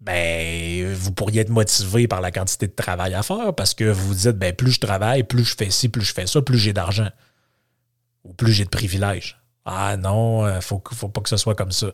[0.00, 4.08] ben, vous pourriez être motivé par la quantité de travail à faire parce que vous
[4.08, 6.58] vous dites, ben, plus je travaille, plus je fais ci, plus je fais ça, plus
[6.58, 7.10] j'ai d'argent.
[8.24, 9.40] Ou plus j'ai de privilèges.
[9.64, 11.88] Ah non, il euh, ne faut, faut pas que ce soit comme ça.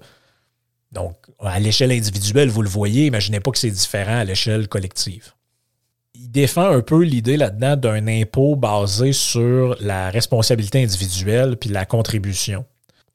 [0.92, 5.32] Donc, à l'échelle individuelle, vous le voyez, imaginez pas que c'est différent à l'échelle collective.
[6.22, 11.86] Il défend un peu l'idée là-dedans d'un impôt basé sur la responsabilité individuelle puis la
[11.86, 12.66] contribution.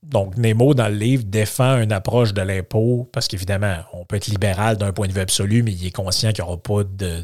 [0.02, 4.26] Donc, Nemo, dans le livre, défend une approche de l'impôt parce qu'évidemment, on peut être
[4.26, 7.24] libéral d'un point de vue absolu, mais il est conscient qu'il n'y aura pas de.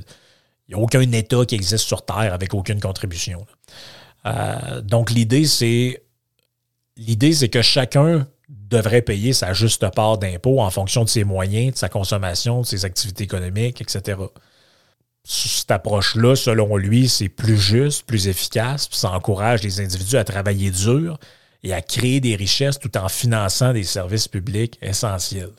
[0.67, 3.48] Il n'y a aucun État qui existe sur Terre avec aucune contribution.
[4.28, 6.04] Euh, donc, l'idée, c'est.
[6.96, 11.74] L'idée, c'est que chacun devrait payer sa juste part d'impôt en fonction de ses moyens,
[11.74, 14.17] de sa consommation, de ses activités économiques, etc.
[15.23, 20.23] Cette approche-là, selon lui, c'est plus juste, plus efficace, puis ça encourage les individus à
[20.23, 21.19] travailler dur
[21.63, 25.51] et à créer des richesses tout en finançant des services publics essentiels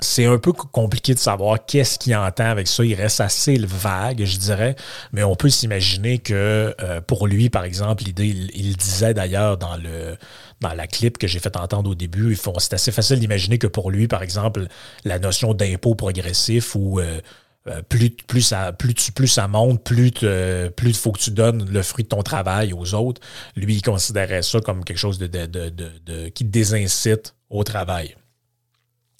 [0.00, 2.84] c'est un peu compliqué de savoir qu'est-ce qu'il entend avec ça.
[2.84, 4.76] Il reste assez vague, je dirais,
[5.12, 9.76] mais on peut s'imaginer que euh, pour lui, par exemple, l'idée, il, disait d'ailleurs dans
[9.76, 10.16] le
[10.60, 13.90] dans la clip que j'ai fait entendre au début, c'est assez facile d'imaginer que pour
[13.90, 14.66] lui, par exemple,
[15.04, 17.20] la notion d'impôt progressif ou euh,
[17.68, 21.30] euh, plus, plus, ça, plus, tu, plus ça monte, plus il plus faut que tu
[21.30, 23.20] donnes le fruit de ton travail aux autres.
[23.56, 28.14] Lui, il considérait ça comme quelque chose de, qui désincite au travail.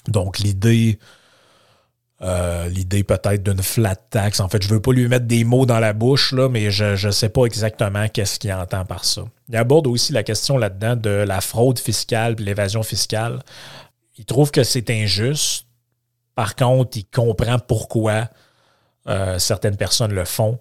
[0.09, 0.99] Donc, l'idée,
[2.23, 4.41] euh, l'idée peut-être d'une flat tax.
[4.41, 6.71] En fait, je ne veux pas lui mettre des mots dans la bouche, là, mais
[6.71, 9.23] je ne sais pas exactement qu'est-ce qu'il entend par ça.
[9.49, 13.43] Il aborde aussi la question là-dedans de la fraude fiscale et l'évasion fiscale.
[14.19, 15.66] Il trouve que c'est injuste.
[16.37, 18.29] Par contre, il comprend pourquoi
[19.09, 20.61] euh, certaines personnes le font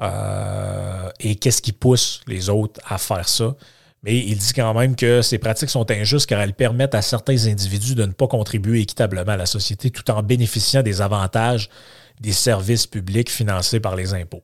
[0.00, 3.54] euh, et qu'est-ce qui pousse les autres à faire ça.
[4.02, 7.46] Mais il dit quand même que ces pratiques sont injustes car elles permettent à certains
[7.46, 11.68] individus de ne pas contribuer équitablement à la société tout en bénéficiant des avantages
[12.18, 14.42] des services publics financés par les impôts.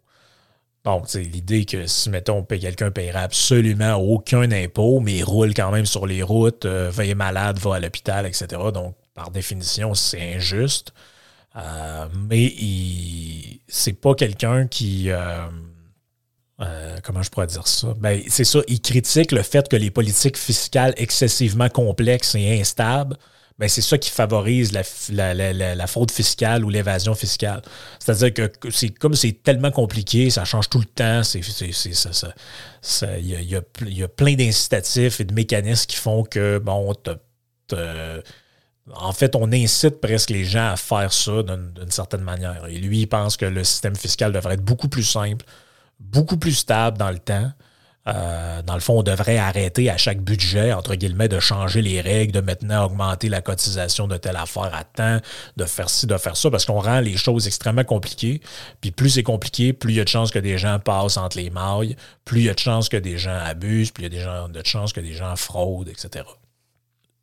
[0.85, 5.73] Donc, l'idée que si, mettons, quelqu'un ne paiera absolument aucun impôt, mais il roule quand
[5.73, 8.47] même sur les routes, euh, malade, va à l'hôpital, etc.
[8.73, 10.93] Donc, par définition, c'est injuste.
[11.57, 12.55] Euh, mais
[13.67, 15.11] c'est pas quelqu'un qui.
[15.11, 15.47] Euh,
[16.61, 17.95] euh, comment je pourrais dire ça?
[17.99, 23.17] Ben, c'est ça, il critique le fait que les politiques fiscales excessivement complexes et instables,
[23.59, 27.63] ben, c'est ça qui favorise la, la, fraude fiscale ou l'évasion fiscale.
[27.99, 33.29] C'est-à-dire que c'est comme c'est tellement compliqué, ça change tout le temps, c'est, ça, il,
[33.29, 36.95] y a, y a, plein d'incitatifs et de mécanismes qui font que, bon,
[38.95, 42.67] en fait, on incite presque les gens à faire ça d'une certaine manière.
[42.69, 45.45] Et lui, il pense que le système fiscal devrait être beaucoup plus simple,
[45.99, 47.51] beaucoup plus stable dans le temps.
[48.09, 52.01] Euh, dans le fond, on devrait arrêter à chaque budget, entre guillemets, de changer les
[52.01, 55.19] règles, de maintenant augmenter la cotisation de telle affaire à temps,
[55.57, 58.41] de faire ci, de faire ça, parce qu'on rend les choses extrêmement compliquées.
[58.81, 61.37] Puis plus c'est compliqué, plus il y a de chances que des gens passent entre
[61.37, 64.21] les mailles, plus il y a de chances que des gens abusent, plus il y
[64.21, 66.25] a de chances que des gens fraudent, etc.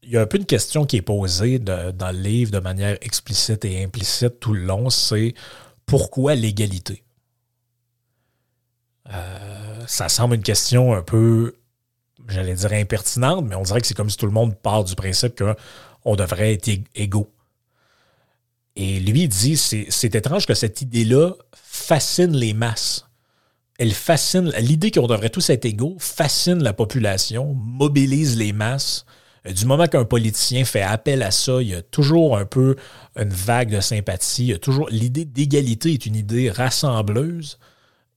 [0.05, 2.97] Il y a un peu une question qui est posée dans le livre de manière
[3.01, 5.33] explicite et implicite tout le long, c'est
[5.85, 7.03] pourquoi l'égalité?
[9.11, 11.55] Euh, ça semble une question un peu,
[12.27, 14.95] j'allais dire impertinente, mais on dirait que c'est comme si tout le monde part du
[14.95, 15.41] principe
[16.03, 17.31] qu'on devrait être égaux.
[18.75, 23.07] Et lui dit, c'est étrange que cette idée-là fascine les masses.
[23.77, 29.05] Elle fascine, l'idée qu'on devrait tous être égaux fascine la population, mobilise les masses.
[29.47, 32.75] Euh, du moment qu'un politicien fait appel à ça, il y a toujours un peu
[33.15, 34.57] une vague de sympathie.
[34.59, 37.57] Toujours l'idée d'égalité est une idée rassembleuse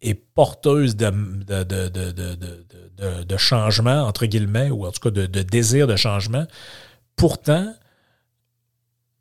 [0.03, 1.11] est porteuse de,
[3.25, 6.47] de, changement, entre guillemets, ou en tout cas de, désir de changement.
[7.17, 7.75] Pourtant,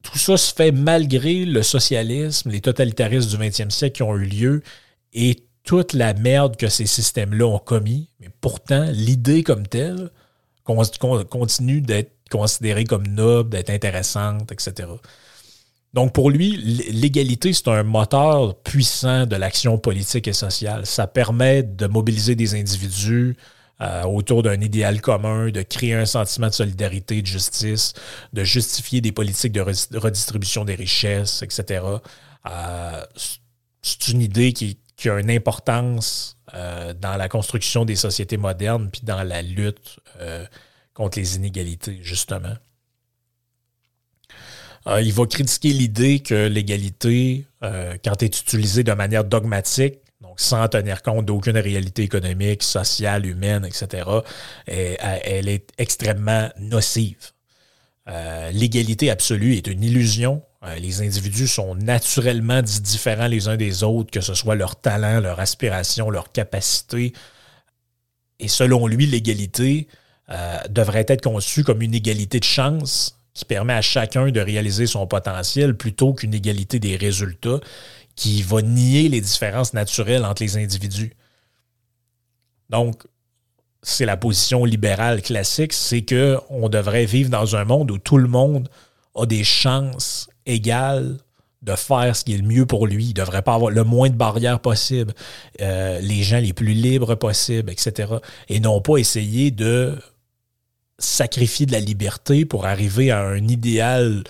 [0.04, 4.26] tout ça se fait malgré le socialisme, les totalitarismes du 20e siècle qui ont eu
[4.26, 4.64] lieu
[5.14, 8.10] et toute la merde que ces systèmes-là ont commis.
[8.20, 10.12] Mais pourtant, l'idée comme telle
[10.66, 14.88] continue d'être considérée comme noble, d'être intéressante, etc.
[15.94, 20.86] Donc pour lui, l'égalité, c'est un moteur puissant de l'action politique et sociale.
[20.86, 23.38] Ça permet de mobiliser des individus
[23.82, 27.94] euh, autour d'un idéal commun, de créer un sentiment de solidarité, de justice,
[28.34, 31.84] de justifier des politiques de redistribution des richesses, etc.
[32.50, 33.06] Euh,
[33.82, 39.02] c'est une idée qui, a une importance euh, dans la construction des sociétés modernes, puis
[39.04, 40.00] dans la lutte
[40.94, 42.56] contre les inégalités, justement.
[44.88, 50.40] Euh, il va critiquer l'idée que l'égalité, euh, quand est utilisée de manière dogmatique, donc
[50.40, 54.08] sans tenir compte d'aucune réalité économique, sociale, humaine, etc.,
[54.68, 57.32] elle, est extrêmement nocive.
[58.08, 60.44] Euh, l'égalité absolue est une illusion.
[60.80, 65.40] Les individus sont naturellement différents les uns des autres, que ce soit leur talent, leur
[65.40, 67.14] aspiration, leur capacité.
[68.40, 69.88] Et selon lui, l'égalité
[70.70, 75.06] devrait être conçue comme une égalité de chance qui permet à chacun de réaliser son
[75.08, 77.60] potentiel plutôt qu'une égalité des résultats
[78.16, 81.14] qui va nier les différences naturelles entre les individus.
[82.70, 83.04] Donc,
[83.84, 88.18] c'est la position libérale classique, c'est que on devrait vivre dans un monde où tout
[88.18, 88.70] le monde
[89.14, 91.18] a des chances égales
[91.62, 93.08] de faire ce qui est le mieux pour lui.
[93.08, 95.14] Il devrait pas avoir le moins de barrières possible,
[95.62, 98.14] euh, les gens les plus libres possibles, etc.
[98.50, 99.98] Et non pas essayer de
[101.00, 104.24] sacrifier de la liberté pour arriver à un idéal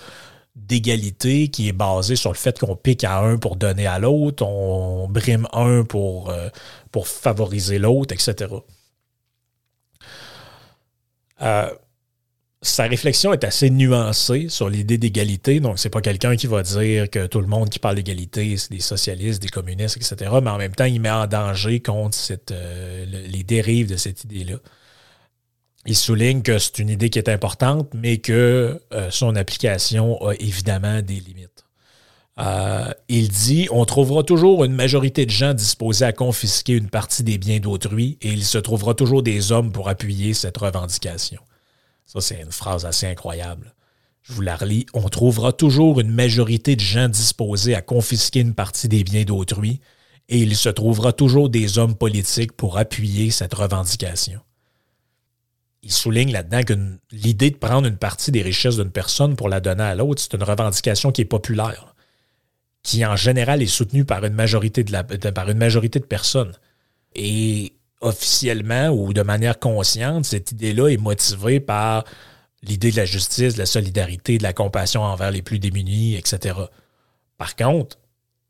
[0.56, 4.44] d'égalité qui est basé sur le fait qu'on pique à un pour donner à l'autre,
[4.44, 6.48] on brime un pour, euh,
[6.90, 8.54] pour favoriser l'autre, etc.
[11.42, 11.68] Euh,
[12.62, 15.60] sa réflexion est assez nuancée sur l'idée d'égalité.
[15.60, 18.72] Donc, c'est pas quelqu'un qui va dire que tout le monde qui parle d'égalité, c'est
[18.72, 20.30] des socialistes, des communistes, etc.
[20.42, 22.16] Mais en même temps, il met en danger contre
[22.50, 24.56] euh, les dérives de cette idée-là.
[25.86, 30.34] Il souligne que c'est une idée qui est importante, mais que euh, son application a
[30.34, 31.64] évidemment des limites.
[32.38, 37.22] Euh, il dit On trouvera toujours une majorité de gens disposés à confisquer une partie
[37.22, 41.40] des biens d'autrui et il se trouvera toujours des hommes pour appuyer cette revendication.
[42.06, 43.74] Ça, c'est une phrase assez incroyable.
[44.22, 44.86] Je vous la relis.
[44.94, 49.80] On trouvera toujours une majorité de gens disposés à confisquer une partie des biens d'autrui
[50.28, 54.40] et il se trouvera toujours des hommes politiques pour appuyer cette revendication
[55.86, 56.74] il souligne là-dedans que
[57.12, 60.34] l'idée de prendre une partie des richesses d'une personne pour la donner à l'autre, c'est
[60.34, 61.94] une revendication qui est populaire,
[62.82, 66.54] qui en général est soutenue par une majorité de, par une majorité de personnes.
[67.14, 72.04] Et officiellement ou de manière consciente, cette idée-là est motivée par
[72.62, 76.54] l'idée de la justice, de la solidarité, de la compassion envers les plus démunis, etc.
[77.38, 77.98] Par contre,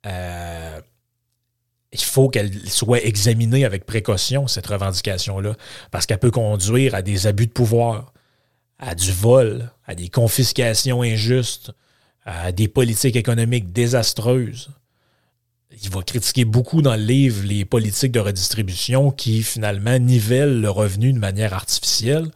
[0.07, 0.81] euh,
[1.93, 5.55] il faut qu'elle soit examinée avec précaution, cette revendication-là,
[5.91, 8.13] parce qu'elle peut conduire à des abus de pouvoir,
[8.79, 11.73] à du vol, à des confiscations injustes,
[12.25, 14.71] à des politiques économiques désastreuses.
[15.83, 20.71] Il va critiquer beaucoup dans le livre les politiques de redistribution qui finalement nivellent le
[20.71, 22.31] revenu de manière artificielle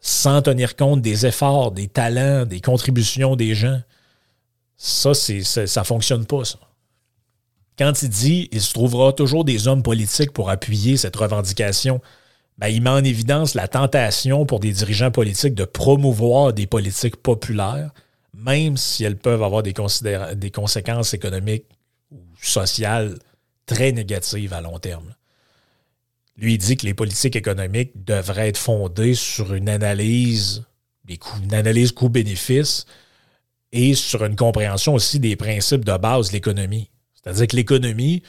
[0.00, 3.80] sans tenir compte des efforts, des talents, des contributions des gens.
[4.76, 6.42] Ça, ça, ça fonctionne pas.
[7.78, 12.00] Quand il dit il se trouvera toujours des hommes politiques pour appuyer cette revendication,
[12.58, 17.16] ben, il met en évidence la tentation pour des dirigeants politiques de promouvoir des politiques
[17.16, 17.90] populaires,
[18.34, 21.64] même si elles peuvent avoir des conséquences économiques
[22.12, 23.18] ou sociales
[23.66, 25.14] très négatives à long terme.
[26.36, 30.64] Lui, dit que les politiques économiques devraient être fondées sur une analyse,
[31.42, 32.86] une analyse coût-bénéfice
[33.72, 36.90] et sur une compréhension aussi des principes de base de l'économie.
[37.14, 38.22] C'est-à-dire que l'économie,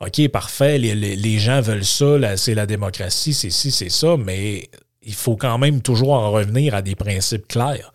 [0.00, 4.68] OK, parfait, les, gens veulent ça, c'est la démocratie, c'est ci, c'est ça, mais
[5.02, 7.92] il faut quand même toujours en revenir à des principes clairs.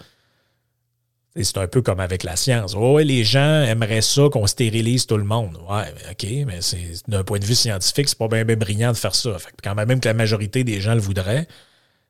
[1.36, 2.76] C'est un peu comme avec la science.
[2.76, 5.58] Ouais, les gens aimeraient ça qu'on stérilise tout le monde.
[5.67, 6.60] Ouais, OK, mais
[7.08, 9.38] d'un point de vue scientifique, c'est pas bien, brillant de faire ça.
[9.63, 11.48] Quand même que la majorité des gens le voudraient,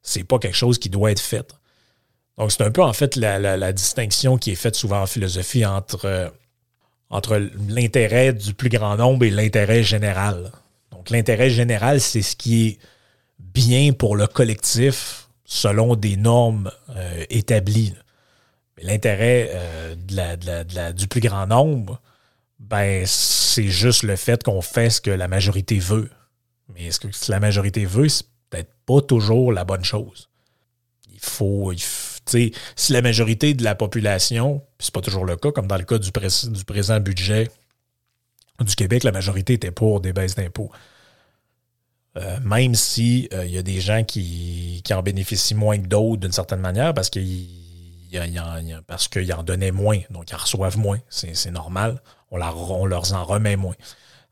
[0.02, 1.56] c'est pas quelque chose qui doit être fait.
[2.38, 5.66] Donc, c'est un peu en fait la, la, distinction qui est faite souvent en philosophie
[5.66, 6.30] entre euh,
[7.14, 10.52] entre l'intérêt du plus grand nombre et l'intérêt général.
[10.92, 12.80] Donc l'intérêt général, c'est ce qui est
[13.38, 17.94] bien pour le collectif selon des normes euh, établies.
[18.82, 22.02] L'intérêt euh, du plus grand nombre,
[22.60, 26.10] ben, c'est juste le fait qu'on fait ce que la majorité veut.
[26.74, 30.30] Mais ce que la majorité veut, c'est peut-être pas toujours la bonne chose.
[31.12, 31.72] Il faut,
[32.26, 32.52] si
[32.90, 36.12] la majorité de la population, c'est pas toujours le cas, comme dans le cas du,
[36.12, 37.50] présent budget
[38.60, 40.72] du Québec, la majorité était pour des baisses d'impôts.
[42.16, 46.32] Euh, même s'il euh, y a des gens qui, en bénéficient moins que d'autres d'une
[46.32, 47.48] certaine manière, parce qu'il
[48.14, 51.00] y parce qu'ils en donnaient moins, donc ils en reçoivent moins.
[51.10, 52.02] C'est normal.
[52.32, 53.76] On, leur en remet moins.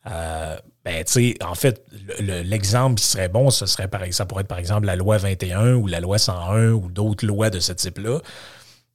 [0.06, 1.04] Euh, ben,
[1.44, 1.84] en fait,
[2.18, 5.74] l'exemple qui serait bon, ce serait par, ça pourrait être par exemple la loi 21
[5.74, 8.18] ou la loi 101 ou d'autres lois de ce type-là.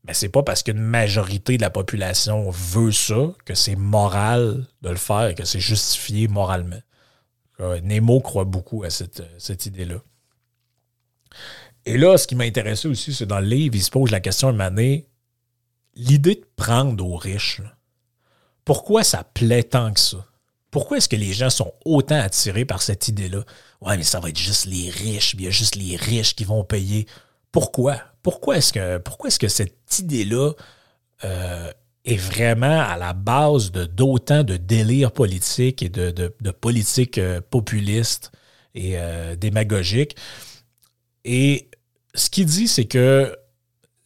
[0.04, 4.90] Mais c'est pas parce qu'une majorité de la population veut ça que c'est moral de
[4.90, 6.80] le faire et que c'est justifié moralement.
[7.60, 9.98] Euh, Nemo croit beaucoup à cette idée-là.
[11.88, 14.20] Et là, ce qui m'a intéressé aussi, c'est dans le livre, il se pose la
[14.20, 15.08] question une année,
[15.96, 17.62] l'idée de prendre aux riches,
[18.66, 20.26] pourquoi ça plaît tant que ça?
[20.70, 23.46] Pourquoi est-ce que les gens sont autant attirés par cette idée-là?
[23.80, 26.44] Ouais, mais ça va être juste les riches, il y a juste les riches qui
[26.44, 27.08] vont payer.
[27.54, 28.02] Pourquoi?
[28.22, 30.52] Pourquoi est-ce que, pourquoi est-ce que cette idée-là
[31.24, 31.72] euh,
[32.04, 37.40] est vraiment à la base de d'autant de délires politiques et de, de, politiques euh,
[37.40, 38.34] populistes
[38.76, 40.18] et euh, démagogiques?
[41.24, 41.70] Et
[42.18, 43.38] ce qu'il dit, c'est que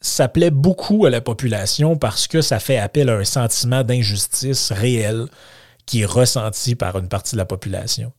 [0.00, 4.70] ça plaît beaucoup à la population parce que ça fait appel à un sentiment d'injustice
[4.70, 5.26] réel
[5.86, 8.12] qui est ressenti par une partie de la population.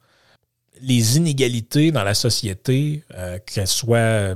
[0.81, 4.35] Les inégalités dans la société, euh, qu'elles soient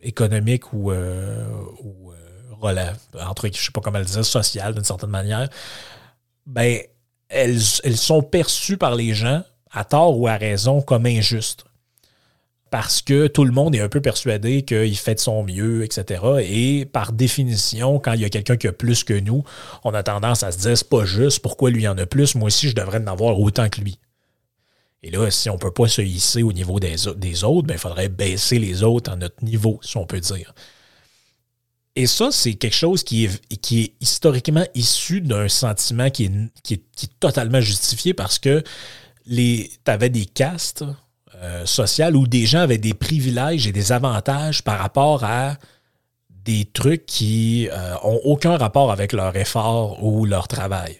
[0.00, 1.46] économiques ou, euh,
[1.82, 2.94] ou euh,
[3.54, 5.48] sais pas comment le dire, sociales d'une certaine manière,
[6.46, 6.80] ben,
[7.28, 11.64] elles sont perçues par les gens, à tort ou à raison, comme injustes
[12.72, 16.22] parce que tout le monde est un peu persuadé qu'il fait de son mieux, etc.
[16.40, 19.44] Et par définition, quand il y a quelqu'un qui a plus que nous,
[19.84, 22.46] on a tendance à se dire c'est pas juste, pourquoi lui en a plus, moi
[22.46, 23.98] aussi je devrais en avoir autant que lui.
[25.02, 27.74] Et là, si on ne peut pas se hisser au niveau des, des autres, ben,
[27.74, 30.54] il faudrait baisser les autres à notre niveau, si on peut dire.
[31.94, 36.82] Et ça, c'est quelque chose qui est, historiquement issu d'un sentiment qui est, qui, est,
[36.96, 38.64] qui est, totalement justifié parce que
[39.26, 40.84] tu avais des castes
[41.42, 45.56] euh, où des gens avaient des privilèges et des avantages par rapport à
[46.44, 50.98] des trucs qui euh, ont aucun rapport avec leur effort ou leur travail.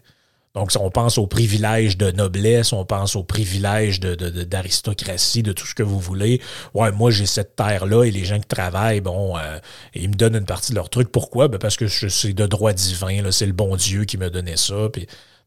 [0.54, 5.66] Donc, on pense aux privilèges de noblesse, on pense aux privilèges d'aristocratie, de, de, tout
[5.66, 6.42] ce que vous voulez.
[6.74, 9.58] Ouais, moi, j'ai cette terre-là et les gens qui travaillent, bon, euh,
[9.94, 11.10] ils me donnent une partie de leur truc.
[11.10, 11.48] Pourquoi?
[11.48, 14.88] Ben parce que c'est de droit divin, c'est le bon Dieu qui me donnait ça.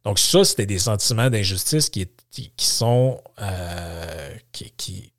[0.06, 2.08] Donc, ça, c'était des sentiments d'injustice qui,
[2.58, 3.20] sont.
[3.41, 5.12] Euh, qui,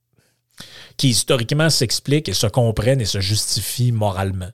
[1.03, 4.51] historiquement s'expliquent et se comprennent et se justifient moralement.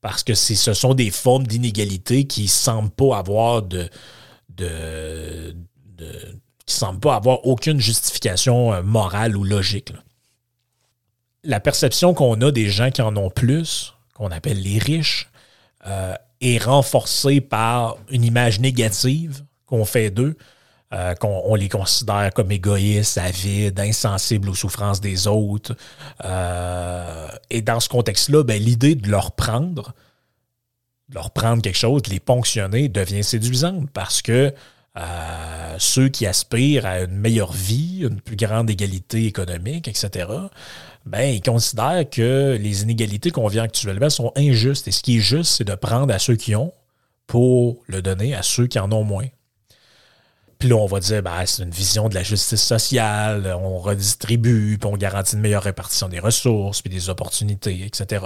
[0.00, 3.88] Parce que ce sont des formes d'inégalité qui ne semblent pas avoir de.
[4.48, 5.54] de,
[6.66, 9.92] qui semblent pas avoir aucune justification euh, morale ou logique.
[11.42, 15.28] La perception qu'on a des gens qui en ont plus, qu'on appelle les riches,
[15.86, 16.14] euh,
[16.44, 20.36] est renforcé par une image négative qu'on fait d'eux,
[20.92, 25.74] euh, qu'on les considère comme égoïstes, avides, insensibles aux souffrances des autres.
[26.24, 29.94] Euh, et dans ce contexte-là, ben, l'idée de leur prendre,
[31.08, 34.52] de leur prendre quelque chose, de les ponctionner, devient séduisante parce que
[35.78, 40.28] ceux qui aspirent à une meilleure vie, une plus grande égalité économique, etc.,
[41.06, 44.88] ben, ils considèrent que les inégalités qu'on vit actuellement sont injustes.
[44.88, 46.72] Et ce qui est juste, c'est de prendre à ceux qui ont
[47.26, 49.26] pour le donner à ceux qui en ont moins.
[50.58, 54.78] Puis là, on va dire, ben, c'est une vision de la justice sociale, on redistribue,
[54.78, 58.24] puis on garantit une meilleure répartition des ressources, puis des opportunités, etc.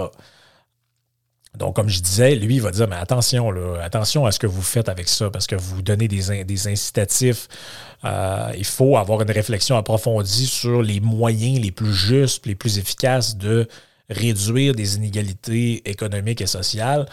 [1.59, 4.47] Donc, comme je disais, lui, il va dire, mais attention, là, attention à ce que
[4.47, 7.49] vous faites avec ça, parce que vous donnez des, incitatifs.
[8.05, 12.79] Euh, il faut avoir une réflexion approfondie sur les moyens les plus justes, les plus
[12.79, 13.67] efficaces de
[14.09, 17.05] réduire des inégalités économiques et sociales.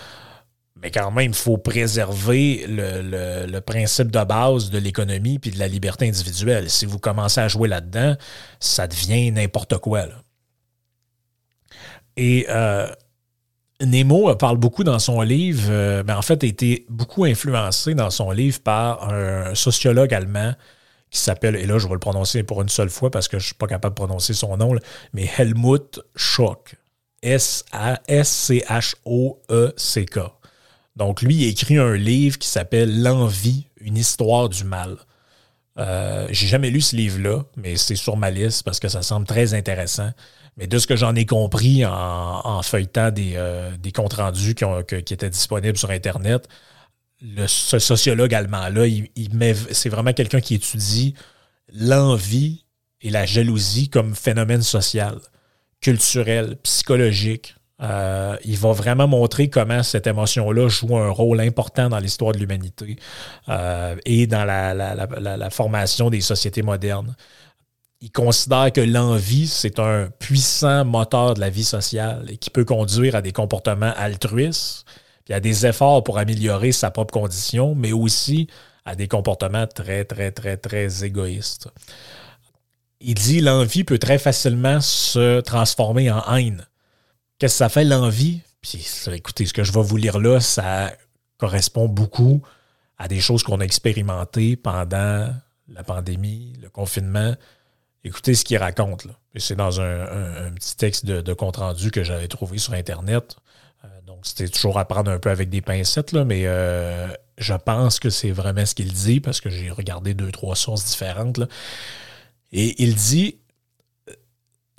[0.81, 5.67] Mais quand même, il faut préserver le, principe de base de l'économie puis de la
[5.67, 6.71] liberté individuelle.
[6.71, 8.15] Si vous commencez à jouer là-dedans,
[8.61, 10.05] ça devient n'importe quoi.
[12.17, 12.87] Et euh,
[13.83, 18.11] Nemo parle beaucoup dans son livre, euh, mais en fait, a été beaucoup influencé dans
[18.11, 20.55] son livre par un sociologue allemand
[21.11, 23.45] qui s'appelle, et là, je vais le prononcer pour une seule fois parce que je
[23.45, 24.75] ne suis pas capable de prononcer son nom,
[25.13, 26.77] mais Helmut Schock.
[27.23, 30.19] S-A-S-C-H-O-E-C-K.
[30.97, 34.97] Donc, lui, il écrit un livre qui s'appelle L'envie, une histoire du mal.
[35.79, 39.27] Euh, j'ai jamais lu ce livre-là, mais c'est sur ma liste parce que ça semble
[39.27, 40.11] très intéressant.
[40.57, 44.65] Mais de ce que j'en ai compris en, feuilletant des, euh, comptes rendus qui,
[45.13, 46.49] étaient disponibles sur Internet,
[47.47, 49.09] ce sociologue allemand-là, il,
[49.73, 51.15] c'est vraiment quelqu'un qui étudie
[51.73, 52.65] l'envie
[53.03, 55.19] et la jalousie comme phénomène social,
[55.81, 57.55] culturel, psychologique.
[57.83, 62.39] Euh, il va vraiment montrer comment cette émotion-là joue un rôle important dans l'histoire de
[62.39, 62.97] l'humanité
[63.51, 67.15] euh, et dans la, formation des sociétés modernes.
[68.01, 72.65] Il considère que l'envie, c'est un puissant moteur de la vie sociale et qui peut
[72.65, 74.85] conduire à des comportements altruistes,
[75.25, 78.49] puis à des efforts pour améliorer sa propre condition, mais aussi
[78.85, 81.69] à des comportements très, très, très, très égoïstes.
[83.01, 86.67] Il dit l'envie peut très facilement se transformer en haine.
[87.39, 88.41] Qu'est-ce que ça fait l'envie?
[88.61, 90.93] Puis écoutez, ce que je vais vous lire là, ça
[91.39, 92.41] correspond beaucoup
[92.99, 95.35] à des choses qu'on a expérimentées pendant
[95.69, 97.35] la pandémie, le confinement.
[98.07, 99.05] Écoutez ce qu'il raconte.
[99.05, 99.15] Là.
[99.35, 103.37] C'est dans un, petit texte de, compte-rendu que j'avais trouvé sur Internet.
[103.85, 107.55] Euh, donc, c'était toujours à prendre un peu avec des pincettes, là, mais euh, je
[107.55, 111.41] pense que c'est vraiment ce qu'il dit parce que j'ai regardé deux, trois sources différentes.
[112.53, 113.39] Et il dit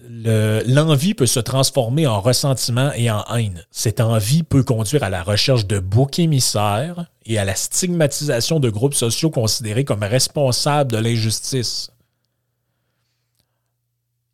[0.10, 3.66] l'envie peut se transformer en ressentiment et en haine.
[3.72, 8.70] Cette envie peut conduire à la recherche de boucs émissaires et à la stigmatisation de
[8.70, 11.92] groupes sociaux considérés comme responsables de l'injustice.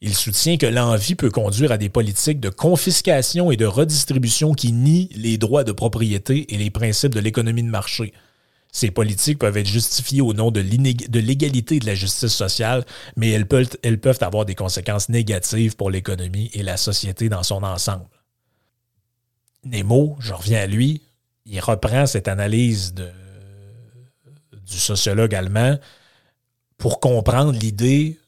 [0.05, 4.73] Il soutient que l'envie peut conduire à des politiques de confiscation et de redistribution qui
[4.73, 8.11] nient les droits de propriété et les principes de l'économie de marché.
[8.73, 12.83] Ces politiques peuvent être justifiées au nom de l'égalité de la justice sociale,
[13.15, 18.09] mais elles peuvent, avoir des conséquences négatives pour l'économie et la société dans son ensemble.
[19.63, 21.01] Nemo, je reviens à lui,
[21.45, 25.79] il reprend cette analyse du sociologue allemand
[26.77, 28.19] pour comprendre l'idée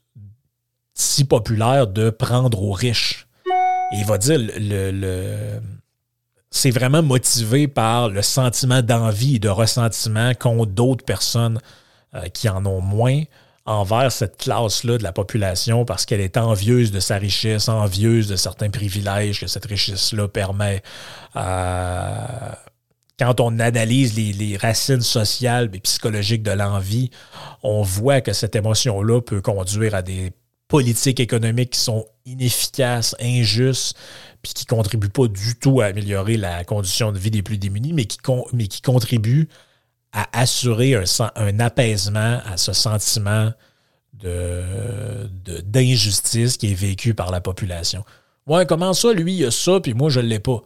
[0.96, 3.28] si populaire de prendre aux riches.
[3.92, 5.60] Et il va dire le,
[6.50, 11.60] c'est vraiment motivé par le sentiment d'envie et de ressentiment qu'ont d'autres personnes
[12.16, 13.24] euh, qui en ont moins
[13.66, 18.36] envers cette classe-là de la population parce qu'elle est envieuse de sa richesse, envieuse de
[18.36, 20.82] certains privilèges que cette richesse-là permet.
[21.36, 22.16] Euh,
[23.20, 27.10] quand on analyse les, les, racines sociales et psychologiques de l'envie,
[27.64, 30.32] on voit que cette émotion-là peut conduire à des
[30.68, 33.98] politiques économiques qui sont inefficaces, injustes,
[34.42, 37.58] puis qui ne contribuent pas du tout à améliorer la condition de vie des plus
[37.58, 38.20] démunis, mais qui,
[38.54, 39.50] mais qui contribuent
[40.12, 40.96] à assurer
[41.36, 43.52] un, apaisement à ce sentiment
[44.14, 48.06] d'injustice de, qui est vécu par la population.
[48.48, 50.64] Ouais, comment ça, lui, il a ça, puis moi, je ne l'ai pas?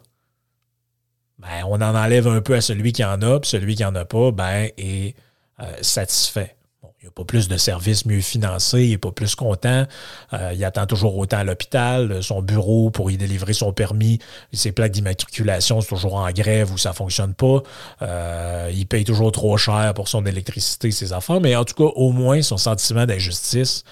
[1.39, 3.95] Ben, on en enlève un peu à celui qui en a, puis celui qui n'en
[3.95, 5.15] a pas, ben, est
[5.61, 6.55] euh, satisfait.
[7.01, 9.85] Il a pas plus de services mieux financés, il n'est pas plus content.
[10.33, 12.21] Euh, il attend toujours autant à l'hôpital.
[12.21, 14.19] Son bureau pour y délivrer son permis,
[14.51, 17.63] ses plaques d'immatriculation sont toujours en grève ou ça ne fonctionne pas.
[18.01, 21.39] Euh, il paye toujours trop cher pour son électricité, ses affaires.
[21.39, 23.85] Mais en tout cas, au moins, son sentiment d'injustice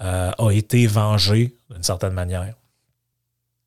[0.00, 2.54] euh, a été vengé d'une certaine manière.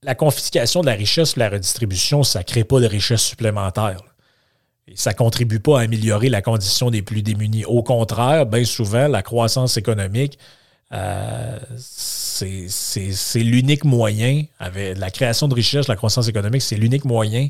[0.02, 4.02] La confiscation de la richesse la redistribution, ça ne crée pas de richesse supplémentaire
[4.96, 7.66] ça ne contribue pas à améliorer la condition des plus démunis.
[7.66, 10.40] Au contraire, bien souvent, la croissance économique,
[10.94, 17.50] euh, c'est l'unique moyen, avec la création de richesse, la croissance économique, c'est l'unique moyen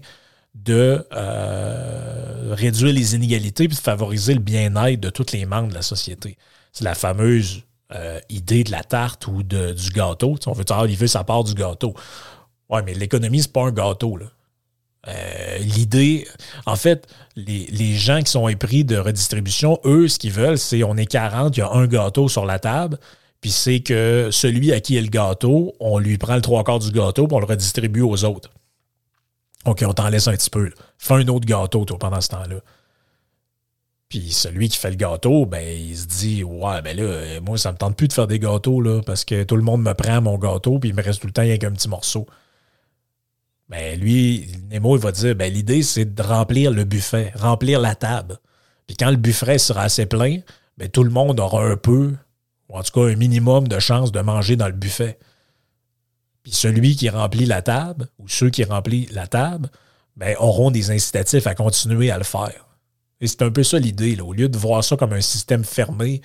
[0.55, 5.75] de euh, réduire les inégalités et de favoriser le bien-être de tous les membres de
[5.75, 6.37] la société.
[6.73, 7.63] C'est la fameuse
[7.93, 10.35] euh, idée de la tarte ou de, du gâteau.
[10.47, 11.93] on veut dire, il veut sa part du gâteau.
[12.69, 14.17] Ouais, mais l'économie, c'est pas un gâteau.
[14.17, 14.25] Là.
[15.07, 16.27] Euh, l'idée,
[16.65, 20.97] en fait, les, gens qui sont épris de redistribution, eux, ce qu'ils veulent, c'est on
[20.97, 22.97] est 40, il y a un gâteau sur la table,
[23.39, 26.79] puis c'est que celui à qui est le gâteau, on lui prend le trois quarts
[26.79, 28.51] du gâteau, puis on le redistribue aux autres.
[29.65, 30.71] OK, on t'en laisse un petit peu.
[30.97, 32.57] Fais un autre gâteau, toi, pendant ce temps-là.
[34.09, 37.73] Puis celui qui fait le gâteau, ben, il se dit Ouais, ben là, moi, ça
[37.73, 40.37] me tente plus de faire des gâteaux, parce que tout le monde me prend mon
[40.37, 42.25] gâteau, puis il me reste tout le temps avec un petit morceau.
[43.69, 47.95] Ben lui, Nemo, il va dire ben, l'idée, c'est de remplir le buffet, remplir la
[47.95, 48.37] table.
[48.87, 50.39] Puis quand le buffet sera assez plein,
[50.77, 52.13] ben, tout le monde aura un peu,
[52.69, 55.19] ou en tout cas un minimum de chances de manger dans le buffet.
[56.43, 59.69] Puis celui qui remplit la table, ou ceux qui remplissent la table,
[60.15, 62.67] ben, auront des incitatifs à continuer à le faire.
[63.19, 64.19] Et c'est un peu ça l'idée.
[64.21, 66.21] Au lieu de voir ça comme un système fermé,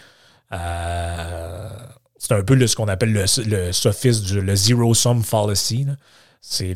[0.52, 1.68] euh,
[2.18, 5.86] c'est un peu ce qu'on appelle le, le sophisme du le zero-sum fallacy.
[6.44, 6.74] C'est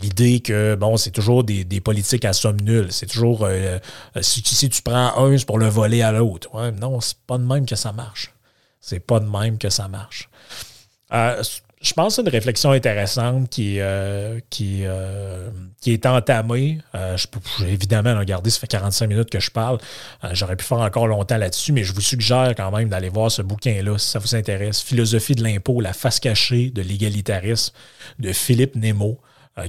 [0.00, 2.90] l'idée que, bon, c'est toujours des, politiques à somme nulle.
[2.90, 3.78] C'est toujours, euh,
[4.16, 6.48] euh, si, tu prends un, c'est pour le voler à l'autre.
[6.54, 8.32] Ouais, non, c'est pas de même que ça marche.
[8.80, 10.30] C'est pas de même que ça marche.
[11.12, 11.42] Euh,
[11.80, 15.48] je pense que c'est une réflexion intéressante qui, euh, qui, euh,
[15.80, 16.78] qui est entamée.
[16.94, 19.78] Euh, je peux évidemment regarder, ça fait 45 minutes que je parle.
[20.32, 23.40] J'aurais pu faire encore longtemps là-dessus, mais je vous suggère quand même d'aller voir ce
[23.40, 24.82] bouquin-là si ça vous intéresse.
[24.82, 27.72] Philosophie de l'impôt, la face cachée de l'égalitarisme
[28.18, 29.18] de Philippe Nemo,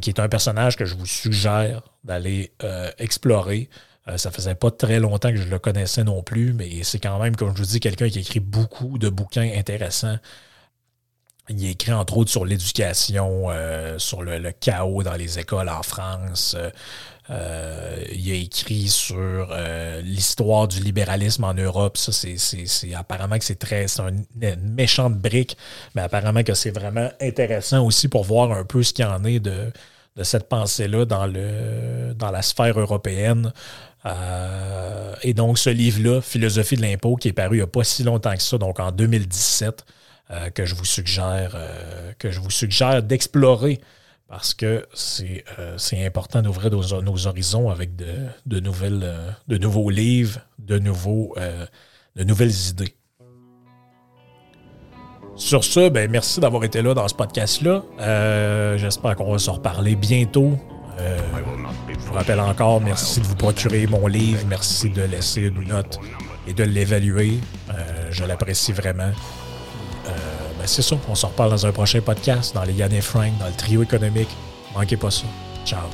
[0.01, 2.51] qui est un personnage que je vous suggère d'aller
[2.97, 3.69] explorer.
[4.17, 7.37] ça faisait pas très longtemps que je le connaissais non plus, mais c'est quand même,
[7.37, 10.17] comme je vous dis, quelqu'un qui écrit beaucoup de bouquins intéressants
[11.49, 16.55] il écrit entre autres sur l'éducation, euh, sur le, chaos dans les écoles en France.
[17.29, 21.97] Euh, il a écrit sur euh, l'histoire du libéralisme en Europe.
[21.97, 23.87] Ça, c'est apparemment que c'est très.
[23.87, 24.25] C'est une,
[24.73, 25.55] méchante brique,
[25.95, 29.23] mais apparemment que c'est vraiment intéressant aussi pour voir un peu ce qu'il y en
[29.23, 29.71] est de,
[30.23, 33.53] cette pensée-là dans, le, dans la sphère européenne.
[34.05, 37.83] Euh, et donc, ce livre-là, Philosophie de l'impôt, qui est paru il n'y a pas
[37.83, 39.85] si longtemps que ça, donc en 2017,
[40.53, 41.57] que je vous suggère,
[42.19, 43.81] que je vous suggère d'explorer
[44.31, 48.05] parce que c'est euh, important d'ouvrir nos, nos, horizons avec de,
[48.45, 51.65] de nouvelles, euh, de nouveaux livres, de, nouveaux, euh,
[52.15, 52.95] de nouvelles idées.
[55.35, 57.83] Sur ce, ben, merci d'avoir été là dans ce podcast-là.
[57.99, 60.57] Euh, j'espère qu'on va se reparler bientôt.
[60.97, 65.99] je vous rappelle encore, merci de vous procurer mon livre, merci de laisser une note
[66.47, 67.33] et de l'évaluer.
[68.11, 69.11] je l'apprécie vraiment.
[70.61, 70.95] Ben, c'est ça.
[71.09, 73.81] On se reparle dans un prochain podcast, dans les Yann et Frank, dans le trio
[73.81, 74.29] économique.
[74.75, 75.23] Manquez pas ça.
[75.65, 75.89] Ciao.